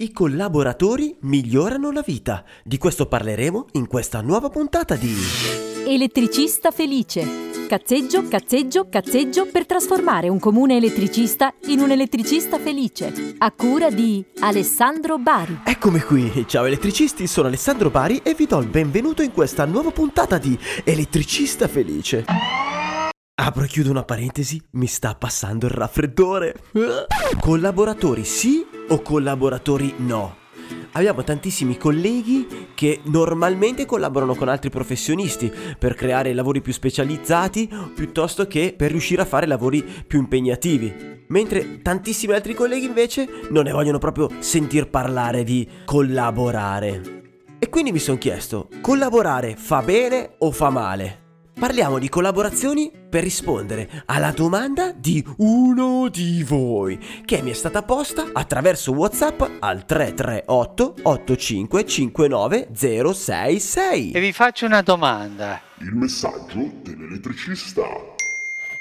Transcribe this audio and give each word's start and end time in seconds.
I 0.00 0.12
collaboratori 0.12 1.16
migliorano 1.22 1.90
la 1.90 2.02
vita. 2.06 2.44
Di 2.62 2.78
questo 2.78 3.06
parleremo 3.06 3.66
in 3.72 3.88
questa 3.88 4.20
nuova 4.20 4.48
puntata 4.48 4.94
di 4.94 5.12
Elettricista 5.88 6.70
felice. 6.70 7.66
Cazzeggio, 7.66 8.28
cazzeggio, 8.28 8.88
cazzeggio 8.88 9.48
per 9.50 9.66
trasformare 9.66 10.28
un 10.28 10.38
comune 10.38 10.76
elettricista 10.76 11.52
in 11.66 11.80
un 11.80 11.90
elettricista 11.90 12.60
felice. 12.60 13.34
A 13.38 13.50
cura 13.50 13.90
di 13.90 14.24
Alessandro 14.38 15.18
Bari. 15.18 15.62
Eccomi 15.64 15.98
qui, 15.98 16.44
ciao 16.46 16.64
elettricisti, 16.66 17.26
sono 17.26 17.48
Alessandro 17.48 17.90
Bari 17.90 18.20
e 18.22 18.34
vi 18.34 18.46
do 18.46 18.60
il 18.60 18.68
benvenuto 18.68 19.22
in 19.22 19.32
questa 19.32 19.64
nuova 19.64 19.90
puntata 19.90 20.38
di 20.38 20.56
Elettricista 20.84 21.66
felice. 21.66 22.24
Apro 23.40 23.62
e 23.62 23.68
chiudo 23.68 23.90
una 23.90 24.02
parentesi, 24.02 24.60
mi 24.72 24.88
sta 24.88 25.14
passando 25.14 25.66
il 25.66 25.72
raffreddore. 25.72 26.56
Collaboratori 27.40 28.24
sì 28.24 28.66
o 28.88 29.00
collaboratori 29.00 29.94
no? 29.98 30.38
Abbiamo 30.92 31.22
tantissimi 31.22 31.76
colleghi 31.76 32.72
che 32.74 33.00
normalmente 33.04 33.86
collaborano 33.86 34.34
con 34.34 34.48
altri 34.48 34.70
professionisti 34.70 35.52
per 35.78 35.94
creare 35.94 36.34
lavori 36.34 36.60
più 36.60 36.72
specializzati 36.72 37.70
piuttosto 37.94 38.48
che 38.48 38.74
per 38.76 38.90
riuscire 38.90 39.22
a 39.22 39.26
fare 39.26 39.46
lavori 39.46 39.84
più 40.04 40.18
impegnativi. 40.18 41.22
Mentre 41.28 41.80
tantissimi 41.80 42.32
altri 42.32 42.54
colleghi 42.54 42.86
invece 42.86 43.28
non 43.50 43.64
ne 43.64 43.70
vogliono 43.70 43.98
proprio 43.98 44.28
sentir 44.40 44.90
parlare 44.90 45.44
di 45.44 45.66
collaborare. 45.84 47.36
E 47.60 47.68
quindi 47.68 47.92
mi 47.92 48.00
sono 48.00 48.18
chiesto, 48.18 48.68
collaborare 48.80 49.54
fa 49.54 49.80
bene 49.82 50.34
o 50.38 50.50
fa 50.50 50.70
male? 50.70 51.26
Parliamo 51.58 51.98
di 51.98 52.08
collaborazioni 52.08 52.92
per 53.10 53.24
rispondere 53.24 54.04
alla 54.06 54.30
domanda 54.30 54.92
di 54.92 55.24
uno 55.38 56.08
di 56.08 56.44
voi 56.44 56.96
che 57.24 57.42
mi 57.42 57.50
è 57.50 57.52
stata 57.52 57.82
posta 57.82 58.28
attraverso 58.32 58.92
WhatsApp 58.92 59.42
al 59.58 59.84
338 59.84 60.94
8559 61.02 62.68
066. 62.72 64.12
E 64.12 64.20
vi 64.20 64.32
faccio 64.32 64.66
una 64.66 64.82
domanda. 64.82 65.60
Il 65.78 65.96
messaggio 65.96 66.70
dell'elettricista. 66.80 68.17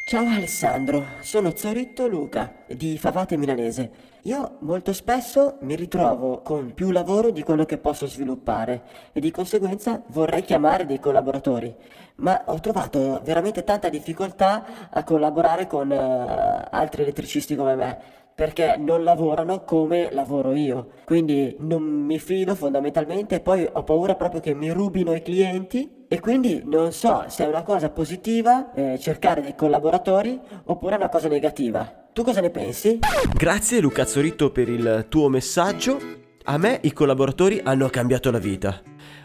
Ciao 0.08 0.26
Alessandro, 0.26 1.06
sono 1.20 1.52
Zoritto 1.54 2.08
Luca 2.08 2.64
di 2.66 2.98
Favate 2.98 3.36
Milanese. 3.36 3.92
Io 4.22 4.56
molto 4.62 4.94
spesso 4.94 5.58
mi 5.64 5.76
ritrovo 5.76 6.40
con 6.44 6.74
più 6.74 6.92
lavoro 6.92 7.30
di 7.30 7.44
quello 7.44 7.66
che 7.66 7.78
posso 7.78 8.08
sviluppare 8.08 8.84
e 9.12 9.20
di 9.20 9.32
conseguenza 9.32 10.02
vorrei 10.08 10.44
chiamare 10.44 10.86
dei 10.86 11.02
collaboratori, 11.02 11.76
ma 12.20 12.42
ho 12.46 12.58
trovato 12.62 13.20
veramente 13.22 13.66
tanta 13.66 13.90
difficoltà 13.90 14.90
a 14.90 15.04
collaborare 15.04 15.68
con 15.68 15.92
eh, 15.92 16.68
altri 16.72 17.02
elettricisti 17.02 17.58
come 17.58 17.76
me 17.76 18.00
perché 18.34 18.78
non 18.78 19.04
lavorano 19.04 19.66
come 19.66 20.08
lavoro 20.14 20.54
io. 20.54 20.88
Quindi 21.04 21.58
non 21.60 21.84
mi 21.84 22.18
fido 22.18 22.56
fondamentalmente 22.56 23.36
e 23.36 23.40
poi 23.42 23.68
ho 23.70 23.84
paura 23.84 24.16
proprio 24.16 24.40
che 24.40 24.54
mi 24.54 24.70
rubino 24.70 25.14
i 25.14 25.22
clienti 25.22 25.97
e 26.08 26.20
quindi 26.20 26.62
non 26.66 26.92
so 26.92 27.26
se 27.28 27.44
è 27.44 27.48
una 27.48 27.64
cosa 27.64 27.90
positiva 27.90 28.74
eh, 28.74 28.98
cercare 29.00 29.42
dei 29.42 29.56
collaboratori 29.56 30.40
oppure 30.66 30.96
è 30.96 30.98
una 30.98 31.10
cosa 31.10 31.28
negativa. 31.28 32.06
Tu 32.14 32.24
cosa 32.24 32.42
ne 32.42 32.50
pensi? 32.50 33.00
Grazie 33.34 33.80
Luca 33.80 34.06
Zorito 34.06 34.52
per 34.52 34.70
il 34.70 35.06
tuo 35.10 35.30
messaggio. 35.30 36.00
A 36.46 36.58
me 36.58 36.80
i 36.84 36.94
collaboratori 36.94 37.60
hanno 37.64 37.90
cambiato 37.90 38.32
la 38.32 38.40
vita. 38.40 38.82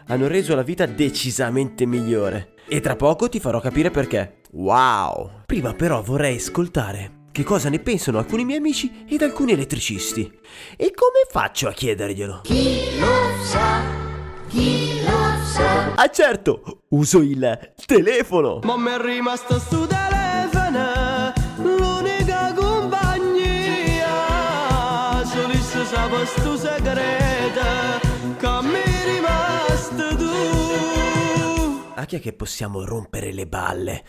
Hanno 0.07 0.27
reso 0.27 0.53
la 0.55 0.61
vita 0.61 0.85
decisamente 0.85 1.85
migliore. 1.85 2.53
E 2.67 2.81
tra 2.81 2.95
poco 2.95 3.29
ti 3.29 3.39
farò 3.39 3.59
capire 3.59 3.89
perché. 3.89 4.41
Wow! 4.51 5.41
Prima 5.45 5.73
però 5.73 6.01
vorrei 6.01 6.35
ascoltare 6.35 7.21
che 7.31 7.43
cosa 7.43 7.69
ne 7.69 7.79
pensano 7.79 8.19
alcuni 8.19 8.45
miei 8.45 8.59
amici 8.59 9.05
ed 9.09 9.23
alcuni 9.23 9.53
elettricisti. 9.53 10.31
E 10.77 10.91
come 10.93 11.25
faccio 11.31 11.67
a 11.67 11.71
chiederglielo? 11.71 12.41
Chi 12.43 12.99
lo 12.99 13.43
sa, 13.43 13.81
chi 14.49 15.01
lo 15.03 15.11
sa. 15.11 15.32
Ah 15.55 16.09
certo, 16.09 16.83
uso 16.89 17.19
il 17.19 17.73
telefono. 17.85 18.59
Ma 18.63 18.75
mi 18.75 18.89
è 18.89 18.99
rimasto 18.99 19.59
sto 19.59 19.85
telefono, 19.85 21.31
l'unica 21.57 22.51
compagnia. 22.53 24.07
Solisse 25.25 25.85
sape 25.85 26.25
sto 26.25 26.57
segreto, 26.57 27.61
che 28.37 28.59
mi 28.61 28.81
è 28.81 29.03
rimasto 29.05 30.15
tu. 30.17 30.31
A 31.95 32.05
chi 32.05 32.15
è 32.15 32.19
che 32.19 32.33
possiamo 32.33 32.83
rompere 32.83 33.31
le 33.31 33.45
balle? 33.45 34.03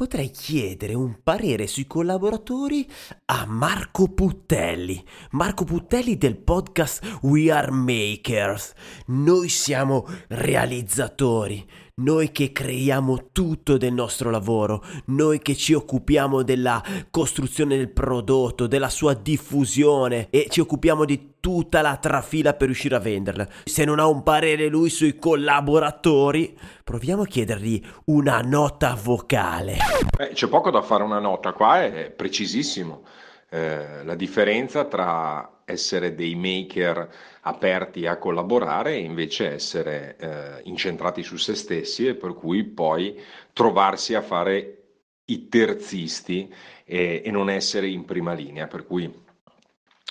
Potrei 0.00 0.30
chiedere 0.30 0.94
un 0.94 1.18
parere 1.22 1.66
sui 1.66 1.86
collaboratori 1.86 2.88
a 3.26 3.44
Marco 3.44 4.08
Puttelli. 4.08 5.04
Marco 5.32 5.64
Puttelli 5.64 6.16
del 6.16 6.38
podcast 6.38 7.18
We 7.20 7.52
Are 7.52 7.70
Makers. 7.70 8.72
Noi 9.08 9.50
siamo 9.50 10.06
realizzatori. 10.28 11.68
Noi 11.96 12.32
che 12.32 12.52
creiamo 12.52 13.30
tutto 13.32 13.76
del 13.76 13.92
nostro 13.92 14.30
lavoro, 14.30 14.82
noi 15.06 15.40
che 15.40 15.54
ci 15.54 15.74
occupiamo 15.74 16.42
della 16.42 16.82
costruzione 17.10 17.76
del 17.76 17.90
prodotto, 17.90 18.66
della 18.66 18.88
sua 18.88 19.14
diffusione 19.14 20.28
e 20.30 20.46
ci 20.48 20.60
occupiamo 20.60 21.04
di 21.04 21.34
tutta 21.40 21.80
la 21.80 21.96
trafila 21.96 22.54
per 22.54 22.66
riuscire 22.66 22.94
a 22.96 23.00
venderla. 23.00 23.46
Se 23.64 23.84
non 23.84 23.98
ha 23.98 24.06
un 24.06 24.22
parere 24.22 24.68
lui 24.68 24.90
sui 24.90 25.18
collaboratori, 25.18 26.56
proviamo 26.84 27.22
a 27.22 27.26
chiedergli 27.26 27.82
una 28.06 28.40
nota 28.40 28.96
vocale. 29.00 29.78
Eh, 30.18 30.30
c'è 30.32 30.48
poco 30.48 30.70
da 30.70 30.82
fare 30.82 31.02
una 31.02 31.18
nota, 31.18 31.52
qua 31.52 31.82
è 31.82 32.10
precisissimo. 32.10 33.02
Eh, 33.52 34.04
la 34.04 34.14
differenza 34.14 34.84
tra 34.84 35.62
essere 35.64 36.14
dei 36.14 36.36
maker 36.36 37.12
aperti 37.42 38.06
a 38.06 38.16
collaborare 38.16 38.92
e 38.92 39.00
invece 39.00 39.50
essere 39.50 40.16
eh, 40.18 40.60
incentrati 40.64 41.24
su 41.24 41.36
se 41.36 41.56
stessi 41.56 42.06
e 42.06 42.14
per 42.14 42.34
cui 42.34 42.62
poi 42.62 43.20
trovarsi 43.52 44.14
a 44.14 44.22
fare 44.22 44.76
i 45.24 45.48
terzisti 45.48 46.52
e, 46.84 47.22
e 47.24 47.30
non 47.32 47.50
essere 47.50 47.88
in 47.88 48.04
prima 48.04 48.34
linea. 48.34 48.68
Per 48.68 48.86
cui 48.86 49.12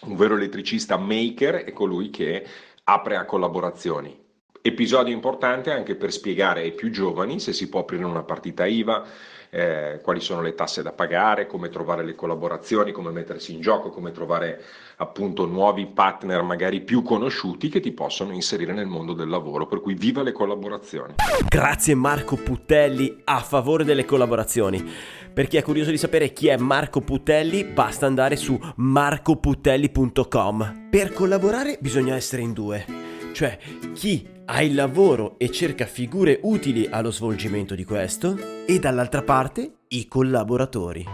un 0.01 0.15
vero 0.17 0.35
elettricista 0.35 0.97
maker 0.97 1.63
è 1.63 1.71
colui 1.71 2.09
che 2.09 2.45
apre 2.83 3.15
a 3.15 3.23
collaborazioni. 3.23 4.17
Episodio 4.61 5.13
importante 5.13 5.71
anche 5.71 5.95
per 5.95 6.11
spiegare 6.11 6.61
ai 6.61 6.73
più 6.73 6.89
giovani 6.89 7.39
se 7.39 7.53
si 7.53 7.69
può 7.69 7.79
aprire 7.79 8.03
una 8.03 8.23
partita 8.23 8.65
IVA, 8.65 9.07
eh, 9.49 9.99
quali 10.03 10.19
sono 10.19 10.41
le 10.41 10.53
tasse 10.53 10.83
da 10.83 10.91
pagare, 10.91 11.47
come 11.47 11.69
trovare 11.69 12.03
le 12.03 12.15
collaborazioni, 12.15 12.91
come 12.91 13.11
mettersi 13.11 13.53
in 13.53 13.61
gioco, 13.61 13.89
come 13.89 14.11
trovare 14.11 14.61
appunto 14.97 15.45
nuovi 15.45 15.87
partner 15.87 16.43
magari 16.43 16.81
più 16.81 17.01
conosciuti 17.01 17.69
che 17.69 17.79
ti 17.79 17.91
possono 17.91 18.33
inserire 18.33 18.73
nel 18.73 18.87
mondo 18.87 19.13
del 19.13 19.29
lavoro. 19.29 19.65
Per 19.65 19.81
cui 19.81 19.95
viva 19.95 20.21
le 20.21 20.31
collaborazioni. 20.31 21.15
Grazie 21.47 21.95
Marco 21.95 22.35
Putelli 22.35 23.21
a 23.23 23.39
favore 23.39 23.83
delle 23.83 24.05
collaborazioni. 24.05 25.17
Per 25.31 25.47
chi 25.47 25.57
è 25.57 25.63
curioso 25.63 25.91
di 25.91 25.97
sapere 25.97 26.33
chi 26.33 26.47
è 26.47 26.57
Marco 26.57 27.01
Putelli, 27.01 27.63
basta 27.63 28.05
andare 28.05 28.35
su 28.35 28.59
marcoputelli.com. 28.75 30.87
Per 30.89 31.13
collaborare 31.13 31.77
bisogna 31.79 32.15
essere 32.15 32.41
in 32.41 32.51
due, 32.51 32.83
cioè 33.31 33.57
chi 33.93 34.27
ha 34.45 34.61
il 34.61 34.73
lavoro 34.73 35.37
e 35.37 35.51
cerca 35.51 35.85
figure 35.85 36.39
utili 36.43 36.87
allo 36.89 37.11
svolgimento 37.11 37.75
di 37.75 37.83
questo 37.83 38.37
e 38.65 38.79
dall'altra 38.79 39.21
parte 39.21 39.73
i 39.89 40.07
collaboratori. 40.07 41.05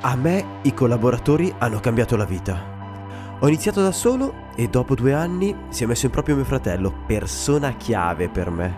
A 0.00 0.16
me 0.16 0.60
i 0.62 0.74
collaboratori 0.74 1.52
hanno 1.58 1.80
cambiato 1.80 2.16
la 2.16 2.24
vita. 2.24 3.36
Ho 3.40 3.48
iniziato 3.48 3.82
da 3.82 3.92
solo 3.92 4.52
e 4.56 4.68
dopo 4.68 4.94
due 4.94 5.12
anni 5.12 5.54
si 5.68 5.84
è 5.84 5.86
messo 5.86 6.06
in 6.06 6.12
proprio 6.12 6.36
mio 6.36 6.44
fratello, 6.44 7.04
persona 7.06 7.76
chiave 7.76 8.28
per 8.28 8.50
me. 8.50 8.76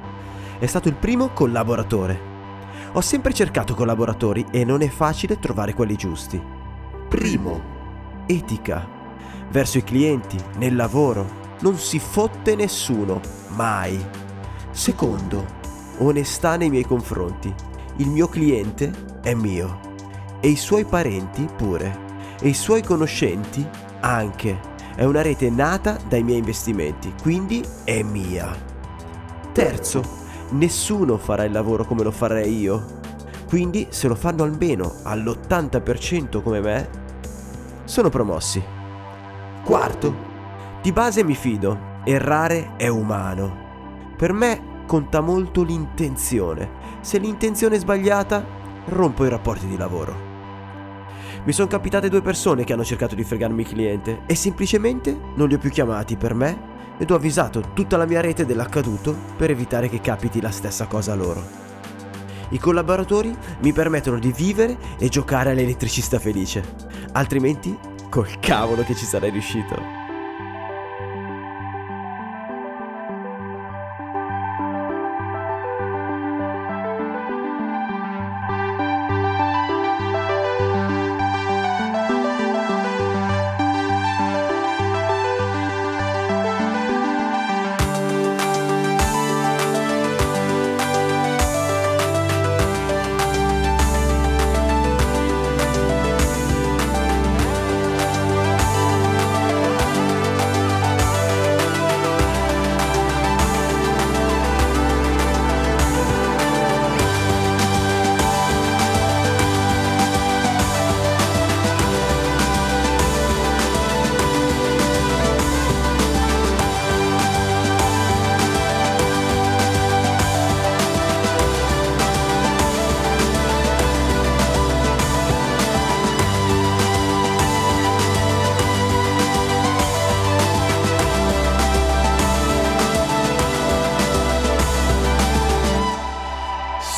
È 0.58 0.66
stato 0.66 0.88
il 0.88 0.94
primo 0.94 1.28
collaboratore. 1.28 2.34
Ho 2.92 3.00
sempre 3.00 3.34
cercato 3.34 3.74
collaboratori 3.74 4.46
e 4.50 4.64
non 4.64 4.82
è 4.82 4.88
facile 4.88 5.38
trovare 5.38 5.74
quelli 5.74 5.96
giusti. 5.96 6.42
Primo, 7.08 8.24
etica. 8.26 8.88
Verso 9.50 9.78
i 9.78 9.84
clienti, 9.84 10.38
nel 10.56 10.74
lavoro, 10.74 11.45
non 11.60 11.76
si 11.76 11.98
fotte 11.98 12.54
nessuno, 12.54 13.20
mai. 13.48 14.04
Secondo, 14.70 15.44
onestà 15.98 16.56
nei 16.56 16.70
miei 16.70 16.84
confronti. 16.84 17.52
Il 17.96 18.08
mio 18.08 18.28
cliente 18.28 18.92
è 19.22 19.34
mio 19.34 19.80
e 20.40 20.48
i 20.48 20.56
suoi 20.56 20.84
parenti 20.84 21.48
pure 21.56 22.04
e 22.40 22.48
i 22.48 22.54
suoi 22.54 22.82
conoscenti 22.82 23.66
anche. 24.00 24.74
È 24.94 25.04
una 25.04 25.22
rete 25.22 25.50
nata 25.50 25.98
dai 26.08 26.22
miei 26.22 26.38
investimenti, 26.38 27.12
quindi 27.20 27.64
è 27.84 28.02
mia. 28.02 28.54
Terzo, 29.52 30.02
nessuno 30.50 31.16
farà 31.16 31.44
il 31.44 31.52
lavoro 31.52 31.84
come 31.84 32.02
lo 32.02 32.10
farei 32.10 32.58
io. 32.60 32.94
Quindi 33.46 33.86
se 33.90 34.08
lo 34.08 34.14
fanno 34.14 34.42
almeno 34.42 34.96
all'80% 35.04 36.42
come 36.42 36.60
me, 36.60 36.88
sono 37.84 38.08
promossi. 38.08 38.62
Quarto, 39.64 40.34
di 40.86 40.92
base 40.92 41.24
mi 41.24 41.34
fido, 41.34 41.98
errare 42.04 42.76
è 42.76 42.86
umano. 42.86 44.12
Per 44.16 44.32
me 44.32 44.84
conta 44.86 45.20
molto 45.20 45.64
l'intenzione. 45.64 46.70
Se 47.00 47.18
l'intenzione 47.18 47.74
è 47.74 47.78
sbagliata, 47.80 48.46
rompo 48.84 49.24
i 49.24 49.28
rapporti 49.28 49.66
di 49.66 49.76
lavoro. 49.76 50.14
Mi 51.42 51.50
sono 51.50 51.66
capitate 51.66 52.08
due 52.08 52.22
persone 52.22 52.62
che 52.62 52.72
hanno 52.72 52.84
cercato 52.84 53.16
di 53.16 53.24
fregarmi 53.24 53.62
il 53.62 53.66
cliente 53.66 54.20
e 54.26 54.36
semplicemente 54.36 55.18
non 55.34 55.48
li 55.48 55.54
ho 55.54 55.58
più 55.58 55.70
chiamati 55.70 56.16
per 56.16 56.34
me 56.34 56.56
ed 56.98 57.10
ho 57.10 57.16
avvisato 57.16 57.72
tutta 57.72 57.96
la 57.96 58.06
mia 58.06 58.20
rete 58.20 58.46
dell'accaduto 58.46 59.12
per 59.36 59.50
evitare 59.50 59.88
che 59.88 60.00
capiti 60.00 60.40
la 60.40 60.52
stessa 60.52 60.86
cosa 60.86 61.14
a 61.14 61.16
loro. 61.16 61.42
I 62.50 62.60
collaboratori 62.60 63.36
mi 63.62 63.72
permettono 63.72 64.20
di 64.20 64.30
vivere 64.30 64.78
e 65.00 65.08
giocare 65.08 65.50
all'elettricista 65.50 66.20
felice, 66.20 66.62
altrimenti 67.10 67.76
col 68.08 68.38
cavolo 68.38 68.84
che 68.84 68.94
ci 68.94 69.04
sarei 69.04 69.32
riuscito. 69.32 70.05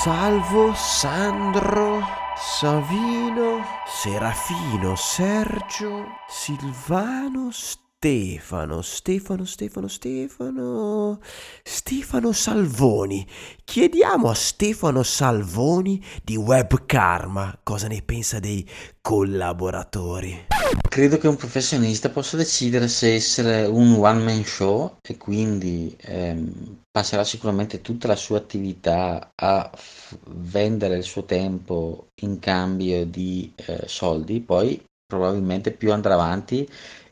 Salvo, 0.09 0.75
Sandro, 0.75 2.03
Savino, 2.35 3.63
Serafino, 3.87 4.97
Sergio, 4.97 6.07
Silvano, 6.27 7.51
Stefano, 7.53 7.88
Stefano, 8.01 8.81
Stefano, 8.81 9.45
Stefano, 9.45 11.19
Stefano 11.65 12.31
Salvoni. 12.31 13.27
Chiediamo 13.65 14.31
a 14.31 14.35
Stefano 14.35 15.03
Salvoni 15.03 16.01
di 16.23 16.37
Web 16.37 16.87
Karma 16.87 17.59
cosa 17.65 17.89
ne 17.89 18.01
pensa 18.03 18.39
dei 18.39 18.65
collaboratori. 19.01 20.47
Credo 20.89 21.19
che 21.19 21.27
un 21.27 21.35
professionista 21.35 22.09
possa 22.11 22.37
decidere 22.37 22.87
se 22.87 23.15
essere 23.15 23.67
un 23.67 23.95
one 23.95 24.23
man 24.23 24.45
show 24.45 24.99
e 25.03 25.17
quindi 25.17 25.97
ehm, 25.99 26.77
passerà 26.93 27.25
sicuramente 27.25 27.81
tutta 27.81 28.07
la 28.07 28.15
sua 28.15 28.39
attività 28.39 29.33
a 29.35 29.69
f- 29.75 30.17
vendere 30.25 30.99
il 30.99 31.03
suo 31.03 31.25
tempo 31.25 32.07
in 32.23 32.39
cambio 32.39 33.05
di 33.05 33.53
eh, 33.57 33.83
soldi, 33.87 34.39
poi 34.39 34.81
probabilmente 35.09 35.71
più 35.73 35.91
andrà 35.91 36.15
avanti 36.15 36.69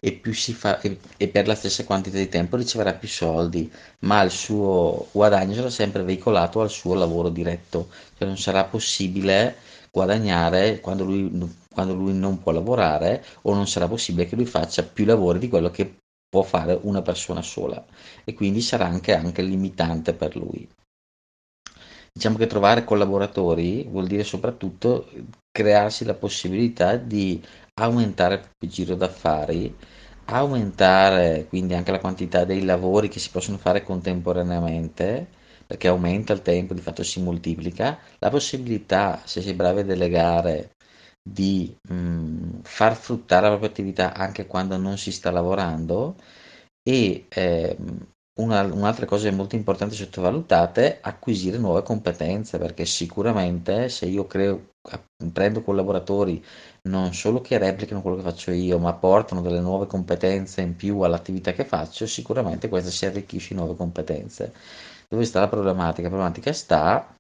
e 0.06 0.12
più 0.12 0.32
si 0.32 0.52
fa 0.52 0.80
e, 0.82 1.00
e 1.16 1.26
per 1.26 1.48
la 1.48 1.56
stessa 1.56 1.82
quantità 1.84 2.16
di 2.16 2.28
tempo 2.28 2.56
riceverà 2.56 2.94
più 2.94 3.08
soldi, 3.08 3.68
ma 4.02 4.22
il 4.22 4.30
suo 4.30 5.08
guadagno 5.10 5.52
sarà 5.54 5.68
sempre 5.68 6.04
veicolato 6.04 6.60
al 6.60 6.70
suo 6.70 6.94
lavoro 6.94 7.28
diretto, 7.28 7.88
cioè 8.16 8.28
non 8.28 8.38
sarà 8.38 8.62
possibile 8.62 9.56
guadagnare 9.90 10.78
quando 10.78 11.02
lui, 11.02 11.56
quando 11.72 11.94
lui 11.94 12.14
non 12.14 12.40
può 12.40 12.52
lavorare 12.52 13.24
o 13.42 13.54
non 13.54 13.66
sarà 13.66 13.88
possibile 13.88 14.26
che 14.28 14.36
lui 14.36 14.46
faccia 14.46 14.84
più 14.84 15.04
lavori 15.04 15.40
di 15.40 15.48
quello 15.48 15.72
che 15.72 15.96
può 16.28 16.42
fare 16.42 16.78
una 16.82 17.02
persona 17.02 17.42
sola 17.42 17.84
e 18.22 18.32
quindi 18.32 18.60
sarà 18.60 18.86
anche, 18.86 19.12
anche 19.12 19.42
limitante 19.42 20.14
per 20.14 20.36
lui. 20.36 20.68
Diciamo 22.12 22.38
che 22.38 22.46
trovare 22.46 22.84
collaboratori 22.84 23.82
vuol 23.82 24.06
dire 24.06 24.22
soprattutto 24.22 25.10
crearsi 25.50 26.04
la 26.04 26.14
possibilità 26.14 26.96
di 26.96 27.42
aumentare 27.78 28.52
il 28.60 28.70
giro 28.70 28.94
d'affari, 28.94 29.74
aumentare 30.26 31.46
quindi 31.49 31.75
anche 31.75 31.90
la 31.93 31.99
quantità 32.00 32.44
dei 32.44 32.64
lavori 32.64 33.08
che 33.08 33.19
si 33.19 33.31
possono 33.31 33.58
fare 33.58 33.82
contemporaneamente, 33.82 35.26
perché 35.67 35.88
aumenta 35.88 36.32
il 36.32 36.43
tempo, 36.43 36.75
di 36.75 36.81
fatto 36.81 37.02
si 37.02 37.20
moltiplica, 37.23 37.99
la 38.19 38.31
possibilità, 38.31 39.20
se 39.25 39.40
si 39.43 39.50
è 39.50 39.55
bravi 39.55 39.81
a 39.81 39.84
delegare, 39.84 40.70
di 41.23 41.76
mh, 41.88 42.61
far 42.62 42.94
fruttare 42.96 43.43
la 43.43 43.49
propria 43.50 43.70
attività 43.70 44.14
anche 44.14 44.46
quando 44.46 44.76
non 44.76 44.96
si 44.99 45.11
sta 45.12 45.31
lavorando 45.31 46.17
e 46.82 47.26
eh, 47.28 47.76
una, 48.36 48.62
un'altra 48.62 49.06
cosa 49.06 49.30
molto 49.32 49.56
importante 49.56 49.94
sottovalutate, 49.94 50.98
acquisire 51.00 51.58
nuove 51.58 51.82
competenze, 51.82 52.58
perché 52.58 52.84
sicuramente 52.84 53.88
se 53.88 54.06
io 54.06 54.26
creo, 54.26 54.74
prendo 55.32 55.62
collaboratori 55.62 56.42
non 56.82 57.12
solo 57.14 57.40
che 57.40 57.58
replicano 57.58 58.02
quello 58.02 58.16
che 58.16 58.22
faccio 58.22 58.50
io, 58.50 58.78
ma 58.78 58.92
portano 58.94 59.40
delle 59.40 59.60
nuove 59.60 59.86
competenze 59.86 60.60
in 60.60 60.76
più 60.76 61.00
all'attività 61.00 61.52
che 61.52 61.64
faccio, 61.64 62.06
sicuramente 62.06 62.68
questa 62.68 62.90
si 62.90 63.06
arricchisce 63.06 63.48
di 63.54 63.60
nuove 63.60 63.76
competenze. 63.76 64.52
Dove 65.08 65.24
sta 65.24 65.40
la 65.40 65.48
problematica? 65.48 66.02
La 66.02 66.08
problematica 66.08 66.52
sta 66.52 67.14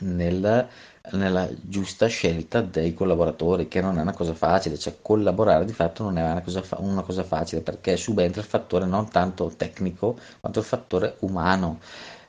nel, 0.00 0.68
nella 1.12 1.48
giusta 1.62 2.06
scelta 2.06 2.60
dei 2.60 2.94
collaboratori, 2.94 3.68
che 3.68 3.80
non 3.80 3.98
è 3.98 4.02
una 4.02 4.12
cosa 4.12 4.34
facile, 4.34 4.78
cioè 4.78 4.96
collaborare 5.02 5.64
di 5.64 5.72
fatto 5.72 6.02
non 6.04 6.18
è 6.18 6.22
una 6.22 6.40
cosa, 6.42 6.62
fa- 6.62 6.78
una 6.80 7.02
cosa 7.02 7.24
facile 7.24 7.62
perché 7.62 7.96
subentra 7.96 8.40
il 8.42 8.46
fattore 8.46 8.86
non 8.86 9.08
tanto 9.08 9.50
tecnico 9.56 10.18
quanto 10.40 10.58
il 10.60 10.64
fattore 10.64 11.16
umano, 11.20 11.80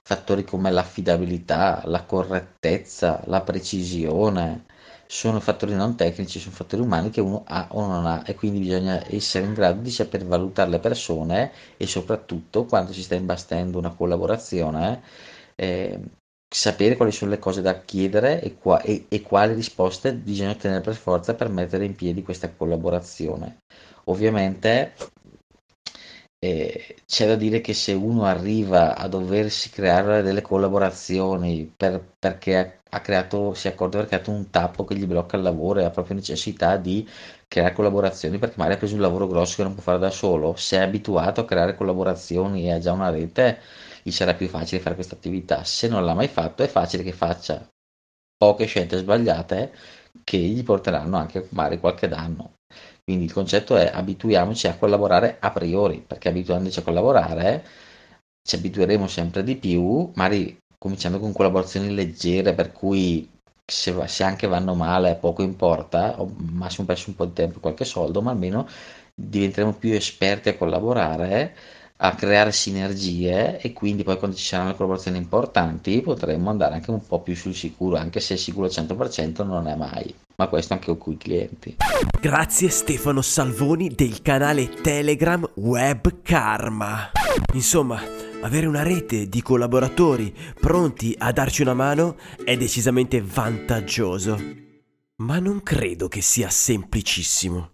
fattori 0.03 0.43
come 0.43 0.71
l'affidabilità, 0.71 1.81
la 1.85 2.03
correttezza, 2.03 3.21
la 3.25 3.41
precisione. 3.41 4.65
Sono 5.07 5.41
fattori 5.41 5.73
non 5.75 5.95
tecnici, 5.97 6.39
sono 6.39 6.55
fattori 6.55 6.81
umani 6.81 7.09
che 7.09 7.19
uno 7.19 7.43
ha 7.45 7.67
o 7.71 7.85
non 7.85 8.05
ha 8.05 8.23
e 8.25 8.33
quindi 8.35 8.59
bisogna 8.59 9.03
essere 9.13 9.45
in 9.45 9.53
grado 9.53 9.81
di 9.81 9.91
saper 9.91 10.25
valutare 10.25 10.69
le 10.69 10.79
persone 10.79 11.51
e 11.75 11.85
soprattutto 11.85 12.63
quando 12.65 12.93
si 12.93 13.03
sta 13.03 13.15
imbastendo 13.15 13.77
una 13.77 13.89
collaborazione 13.91 15.01
eh, 15.55 15.99
sapere 16.53 16.97
quali 16.97 17.13
sono 17.13 17.31
le 17.31 17.39
cose 17.39 17.61
da 17.61 17.79
chiedere 17.79 18.41
e, 18.41 18.55
qua, 18.57 18.81
e, 18.81 19.05
e, 19.07 19.21
quali 19.21 19.53
risposte 19.53 20.13
bisogna 20.13 20.51
ottenere 20.51 20.81
per 20.81 20.95
forza 20.95 21.33
per 21.33 21.47
mettere 21.49 21.85
in 21.85 21.95
piedi 21.95 22.23
questa 22.23 22.51
collaborazione. 22.51 23.59
Ovviamente 24.05 24.93
eh, 26.39 26.95
c'è 27.05 27.27
da 27.27 27.35
dire 27.35 27.61
che 27.61 27.73
se 27.73 27.93
uno 27.93 28.25
arriva 28.25 28.97
a 28.97 29.07
doversi 29.07 29.69
creare 29.69 30.21
delle 30.23 30.41
collaborazioni 30.41 31.71
per, 31.75 32.03
perché 32.19 32.81
ha 32.89 32.99
creato, 32.99 33.53
si 33.53 33.67
è 33.67 33.71
accorto 33.71 33.97
di 33.97 34.03
aver 34.03 34.09
creato 34.09 34.31
un 34.31 34.49
tappo 34.49 34.83
che 34.83 34.95
gli 34.95 35.05
blocca 35.05 35.37
il 35.37 35.43
lavoro 35.43 35.79
e 35.79 35.85
ha 35.85 35.89
proprio 35.89 36.15
necessità 36.15 36.75
di 36.75 37.07
creare 37.47 37.73
collaborazioni 37.73 38.37
perché 38.39 38.55
magari 38.57 38.75
ha 38.75 38.79
preso 38.79 38.95
un 38.95 39.01
lavoro 39.01 39.27
grosso 39.27 39.55
che 39.57 39.63
non 39.63 39.73
può 39.73 39.83
fare 39.83 39.99
da 39.99 40.09
solo, 40.09 40.55
se 40.57 40.77
è 40.77 40.81
abituato 40.81 41.41
a 41.41 41.45
creare 41.45 41.75
collaborazioni 41.75 42.65
e 42.65 42.73
ha 42.73 42.79
già 42.79 42.91
una 42.91 43.09
rete 43.09 43.59
gli 44.03 44.11
sarà 44.11 44.33
più 44.33 44.47
facile 44.47 44.81
fare 44.81 44.95
questa 44.95 45.15
attività. 45.15 45.63
Se 45.63 45.87
non 45.87 46.05
l'ha 46.05 46.13
mai 46.13 46.27
fatto, 46.27 46.63
è 46.63 46.67
facile 46.67 47.03
che 47.03 47.11
faccia 47.11 47.67
poche 48.37 48.65
scelte 48.65 48.97
sbagliate 48.97 49.71
che 50.23 50.37
gli 50.37 50.63
porteranno 50.63 51.17
anche 51.17 51.47
magari 51.49 51.79
qualche 51.79 52.07
danno. 52.07 52.53
Quindi 53.03 53.25
il 53.25 53.33
concetto 53.33 53.75
è 53.75 53.91
abituiamoci 53.93 54.67
a 54.67 54.77
collaborare 54.77 55.37
a 55.39 55.51
priori, 55.51 56.03
perché 56.05 56.29
abituandoci 56.29 56.79
a 56.79 56.83
collaborare 56.83 57.65
ci 58.47 58.55
abitueremo 58.55 59.07
sempre 59.07 59.43
di 59.43 59.55
più, 59.55 60.11
magari 60.15 60.57
cominciando 60.77 61.19
con 61.19 61.31
collaborazioni 61.33 61.93
leggere, 61.93 62.53
per 62.53 62.71
cui 62.71 63.29
se, 63.65 63.95
se 64.07 64.23
anche 64.23 64.47
vanno 64.47 64.73
male 64.73 65.15
poco 65.15 65.41
importa, 65.43 66.19
o 66.19 66.33
massimo 66.37 66.87
perso 66.87 67.09
un 67.09 67.15
po' 67.15 67.25
di 67.25 67.33
tempo 67.33 67.59
qualche 67.59 67.85
soldo, 67.85 68.21
ma 68.21 68.31
almeno 68.31 68.67
diventeremo 69.13 69.73
più 69.73 69.93
esperti 69.93 70.49
a 70.49 70.57
collaborare 70.57 71.55
a 72.03 72.15
creare 72.15 72.51
sinergie 72.51 73.59
e 73.59 73.73
quindi 73.73 74.03
poi 74.03 74.17
quando 74.17 74.35
ci 74.35 74.45
saranno 74.45 74.73
collaborazioni 74.73 75.17
importanti 75.17 76.01
potremmo 76.01 76.49
andare 76.49 76.75
anche 76.75 76.89
un 76.89 77.05
po' 77.05 77.21
più 77.21 77.35
sul 77.35 77.53
sicuro, 77.53 77.97
anche 77.97 78.19
se 78.19 78.37
sicuro 78.37 78.65
al 78.65 78.71
100% 78.71 79.45
non 79.45 79.67
è 79.67 79.75
mai, 79.75 80.13
ma 80.35 80.47
questo 80.47 80.73
anche 80.73 80.97
con 80.97 81.13
i 81.13 81.17
clienti. 81.17 81.77
Grazie 82.19 82.69
Stefano 82.69 83.21
Salvoni 83.21 83.89
del 83.89 84.21
canale 84.23 84.69
Telegram 84.81 85.47
Web 85.55 86.21
Karma. 86.23 87.11
Insomma, 87.53 88.01
avere 88.41 88.65
una 88.65 88.81
rete 88.81 89.27
di 89.27 89.41
collaboratori 89.43 90.35
pronti 90.59 91.15
a 91.19 91.31
darci 91.31 91.61
una 91.61 91.75
mano 91.75 92.17
è 92.43 92.57
decisamente 92.57 93.21
vantaggioso. 93.21 94.39
Ma 95.17 95.37
non 95.37 95.61
credo 95.61 96.07
che 96.07 96.21
sia 96.21 96.49
semplicissimo. 96.49 97.73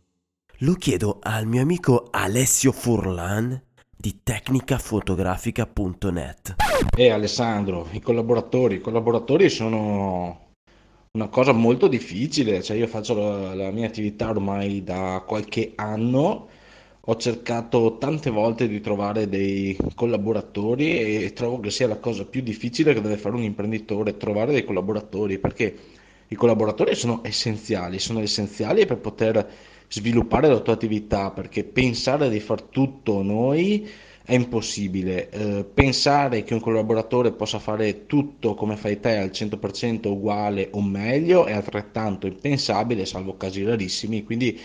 Lo 0.61 0.73
chiedo 0.73 1.19
al 1.21 1.45
mio 1.45 1.61
amico 1.61 2.07
Alessio 2.11 2.73
Furlan 2.73 3.61
di 3.97 4.19
tecnicafotografica.net. 4.21 6.55
E 6.95 7.09
Alessandro, 7.09 7.87
i 7.91 7.99
collaboratori, 7.99 8.75
i 8.75 8.79
collaboratori 8.79 9.49
sono 9.49 10.49
una 11.13 11.27
cosa 11.29 11.51
molto 11.51 11.87
difficile, 11.87 12.61
cioè 12.61 12.77
io 12.77 12.85
faccio 12.85 13.15
la, 13.15 13.55
la 13.55 13.71
mia 13.71 13.87
attività 13.87 14.29
ormai 14.29 14.83
da 14.83 15.23
qualche 15.25 15.71
anno, 15.75 16.47
ho 17.09 17.15
cercato 17.15 17.97
tante 17.97 18.29
volte 18.29 18.67
di 18.67 18.81
trovare 18.81 19.27
dei 19.27 19.75
collaboratori 19.95 21.23
e 21.23 21.33
trovo 21.33 21.59
che 21.59 21.71
sia 21.71 21.87
la 21.87 21.97
cosa 21.97 22.25
più 22.25 22.41
difficile 22.41 22.93
che 22.93 23.01
deve 23.01 23.17
fare 23.17 23.35
un 23.35 23.43
imprenditore, 23.43 24.17
trovare 24.17 24.51
dei 24.51 24.63
collaboratori, 24.63 25.39
perché 25.39 25.75
i 26.27 26.35
collaboratori 26.35 26.93
sono 26.93 27.21
essenziali, 27.23 27.97
sono 27.97 28.19
essenziali 28.19 28.85
per 28.85 28.97
poter 28.97 29.49
sviluppare 29.87 30.47
la 30.47 30.59
tua 30.59 30.73
attività, 30.73 31.31
perché 31.31 31.63
pensare 31.63 32.29
di 32.29 32.39
far 32.39 32.61
tutto 32.63 33.21
noi 33.21 33.87
è 34.23 34.33
impossibile. 34.33 35.29
Eh, 35.29 35.63
pensare 35.63 36.43
che 36.43 36.53
un 36.53 36.59
collaboratore 36.59 37.31
possa 37.31 37.59
fare 37.59 38.05
tutto 38.05 38.55
come 38.55 38.75
fai 38.75 38.99
te 38.99 39.17
al 39.17 39.29
100% 39.31 40.07
uguale 40.09 40.69
o 40.71 40.81
meglio 40.81 41.45
è 41.45 41.53
altrettanto 41.53 42.27
impensabile, 42.27 43.05
salvo 43.05 43.37
casi 43.37 43.63
rarissimi, 43.63 44.23
quindi 44.23 44.59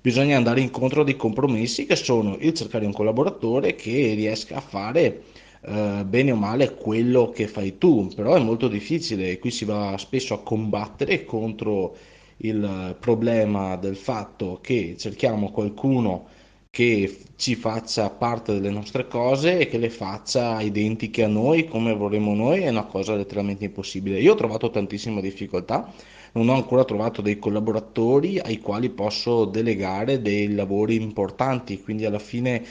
bisogna 0.00 0.36
andare 0.36 0.60
incontro 0.60 1.00
a 1.02 1.04
dei 1.04 1.16
compromessi 1.16 1.86
che 1.86 1.96
sono 1.96 2.36
il 2.40 2.54
cercare 2.54 2.86
un 2.86 2.92
collaboratore 2.92 3.74
che 3.74 4.14
riesca 4.14 4.56
a 4.56 4.60
fare 4.60 5.22
eh, 5.62 6.04
bene 6.06 6.30
o 6.32 6.36
male 6.36 6.74
quello 6.74 7.30
che 7.30 7.48
fai 7.48 7.78
tu, 7.78 8.08
però 8.14 8.34
è 8.34 8.40
molto 8.40 8.68
difficile 8.68 9.30
e 9.30 9.38
qui 9.38 9.50
si 9.50 9.64
va 9.64 9.96
spesso 9.98 10.34
a 10.34 10.42
combattere 10.42 11.24
contro 11.24 11.96
il 12.38 12.96
problema 13.00 13.76
del 13.76 13.96
fatto 13.96 14.58
che 14.60 14.96
cerchiamo 14.98 15.50
qualcuno 15.50 16.26
che 16.70 17.18
ci 17.36 17.54
faccia 17.54 18.10
parte 18.10 18.52
delle 18.52 18.70
nostre 18.70 19.08
cose 19.08 19.58
e 19.58 19.68
che 19.68 19.78
le 19.78 19.90
faccia 19.90 20.60
identiche 20.60 21.24
a 21.24 21.28
noi 21.28 21.66
come 21.66 21.94
vorremmo 21.94 22.34
noi 22.34 22.60
è 22.62 22.68
una 22.68 22.84
cosa 22.84 23.14
letteralmente 23.16 23.64
impossibile. 23.64 24.20
Io 24.20 24.32
ho 24.32 24.36
trovato 24.36 24.70
tantissima 24.70 25.20
difficoltà, 25.20 25.92
non 26.32 26.48
ho 26.48 26.54
ancora 26.54 26.84
trovato 26.84 27.22
dei 27.22 27.38
collaboratori 27.38 28.38
ai 28.38 28.60
quali 28.60 28.90
posso 28.90 29.44
delegare 29.46 30.20
dei 30.20 30.54
lavori 30.54 30.96
importanti, 31.02 31.80
quindi 31.82 32.04
alla 32.04 32.18
fine 32.18 32.62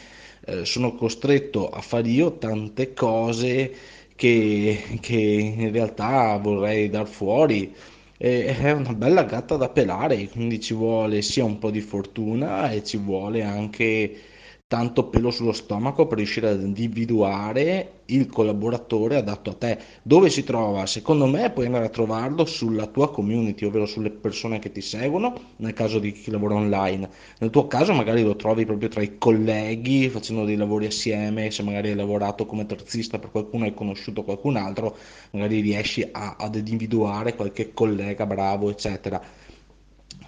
eh, 0.45 0.63
sono 0.63 0.95
costretto 0.95 1.69
a 1.69 1.81
fare 1.81 2.07
io 2.07 2.37
tante 2.37 2.93
cose 2.93 3.73
che, 4.15 4.99
che 5.01 5.15
in 5.15 5.71
realtà 5.71 6.37
vorrei 6.37 6.89
dar 6.89 7.07
fuori 7.07 7.73
è 8.17 8.71
una 8.71 8.93
bella 8.93 9.23
gatta 9.23 9.55
da 9.57 9.69
pelare, 9.69 10.27
quindi 10.29 10.59
ci 10.59 10.73
vuole 10.73 11.21
sia 11.21 11.43
un 11.43 11.57
po' 11.59 11.69
di 11.71 11.81
fortuna 11.81 12.71
e 12.71 12.83
ci 12.83 12.97
vuole 12.97 13.43
anche 13.43 14.11
tanto 14.67 15.05
pelo 15.05 15.31
sullo 15.31 15.53
stomaco 15.53 16.07
per 16.07 16.17
riuscire 16.17 16.49
ad 16.49 16.61
individuare 16.61 18.01
il 18.07 18.27
collaboratore 18.27 19.15
adatto 19.15 19.51
a 19.51 19.53
te. 19.53 19.79
Dove 20.03 20.29
si 20.29 20.43
trova? 20.43 20.85
Secondo 20.85 21.25
me 21.25 21.49
puoi 21.51 21.67
andare 21.67 21.85
a 21.85 21.89
trovarlo 21.89 22.43
sulla 22.43 22.85
tua 22.87 23.09
community, 23.09 23.63
ovvero 23.63 23.85
sulle 23.85 24.09
persone 24.09 24.59
che 24.59 24.73
ti 24.73 24.81
seguono, 24.81 25.33
nel 25.57 25.71
caso 25.71 25.99
di 25.99 26.11
chi 26.11 26.31
lavora 26.31 26.55
online. 26.55 27.09
Nel 27.39 27.49
tuo 27.49 27.67
caso 27.67 27.93
magari 27.93 28.23
lo 28.23 28.35
trovi 28.35 28.65
proprio 28.65 28.89
tra 28.89 29.01
i 29.01 29.17
colleghi, 29.17 30.09
facendo 30.09 30.43
dei 30.43 30.57
lavori 30.57 30.87
assieme, 30.87 31.49
se 31.49 31.63
magari 31.63 31.89
hai 31.89 31.95
lavorato 31.95 32.45
come 32.45 32.65
terzista 32.65 33.19
per 33.19 33.31
qualcuno 33.31 33.63
e 33.63 33.67
hai 33.69 33.73
conosciuto 33.73 34.23
qualcun 34.23 34.57
altro, 34.57 34.97
magari 35.31 35.61
riesci 35.61 36.05
a, 36.11 36.35
ad 36.37 36.55
individuare 36.55 37.35
qualche 37.35 37.73
collega 37.73 38.25
bravo, 38.25 38.69
eccetera 38.69 39.45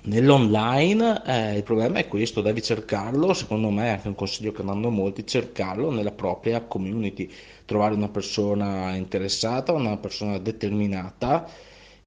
Nell'online 0.03 1.21
eh, 1.25 1.57
il 1.57 1.63
problema 1.63 1.99
è 1.99 2.07
questo, 2.07 2.41
devi 2.41 2.61
cercarlo, 2.61 3.33
secondo 3.33 3.69
me 3.69 3.85
è 3.85 3.89
anche 3.89 4.07
un 4.07 4.15
consiglio 4.15 4.51
che 4.51 4.63
danno 4.63 4.89
molti, 4.89 5.25
cercarlo 5.25 5.91
nella 5.91 6.11
propria 6.11 6.61
community, 6.61 7.29
trovare 7.65 7.95
una 7.95 8.09
persona 8.09 8.95
interessata, 8.95 9.73
una 9.73 9.97
persona 9.97 10.37
determinata 10.37 11.47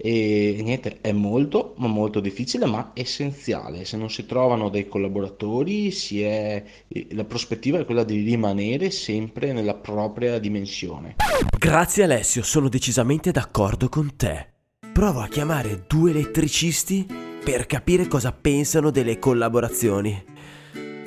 e 0.05 0.59
niente, 0.63 0.99
è 1.01 1.13
molto 1.13 1.75
ma 1.77 1.87
molto 1.87 2.19
difficile 2.19 2.67
ma 2.67 2.91
essenziale. 2.93 3.85
Se 3.85 3.97
non 3.97 4.11
si 4.11 4.27
trovano 4.27 4.69
dei 4.69 4.89
collaboratori, 4.89 5.95
è, 6.15 6.65
la 7.11 7.25
prospettiva 7.25 7.79
è 7.79 7.85
quella 7.85 8.03
di 8.03 8.21
rimanere 8.23 8.91
sempre 8.91 9.53
nella 9.53 9.75
propria 9.75 10.41
dimensione. 10.41 11.17
Grazie 11.57 12.03
Alessio, 12.03 12.43
sono 12.43 12.69
decisamente 12.69 13.31
d'accordo 13.31 13.89
con 13.89 14.17
te. 14.17 14.47
Provo 14.93 15.21
a 15.21 15.29
chiamare 15.29 15.85
due 15.87 16.11
elettricisti 16.11 17.32
per 17.45 17.67
capire 17.67 18.07
cosa 18.07 18.33
pensano 18.33 18.91
delle 18.91 19.19
collaborazioni. 19.19 20.25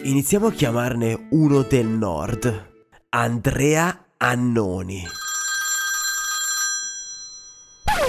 Iniziamo 0.04 0.48
a 0.48 0.52
chiamarne 0.52 1.28
uno 1.32 1.62
del 1.62 1.86
nord, 1.86 2.72
Andrea 3.10 4.08
Annoni. 4.18 5.04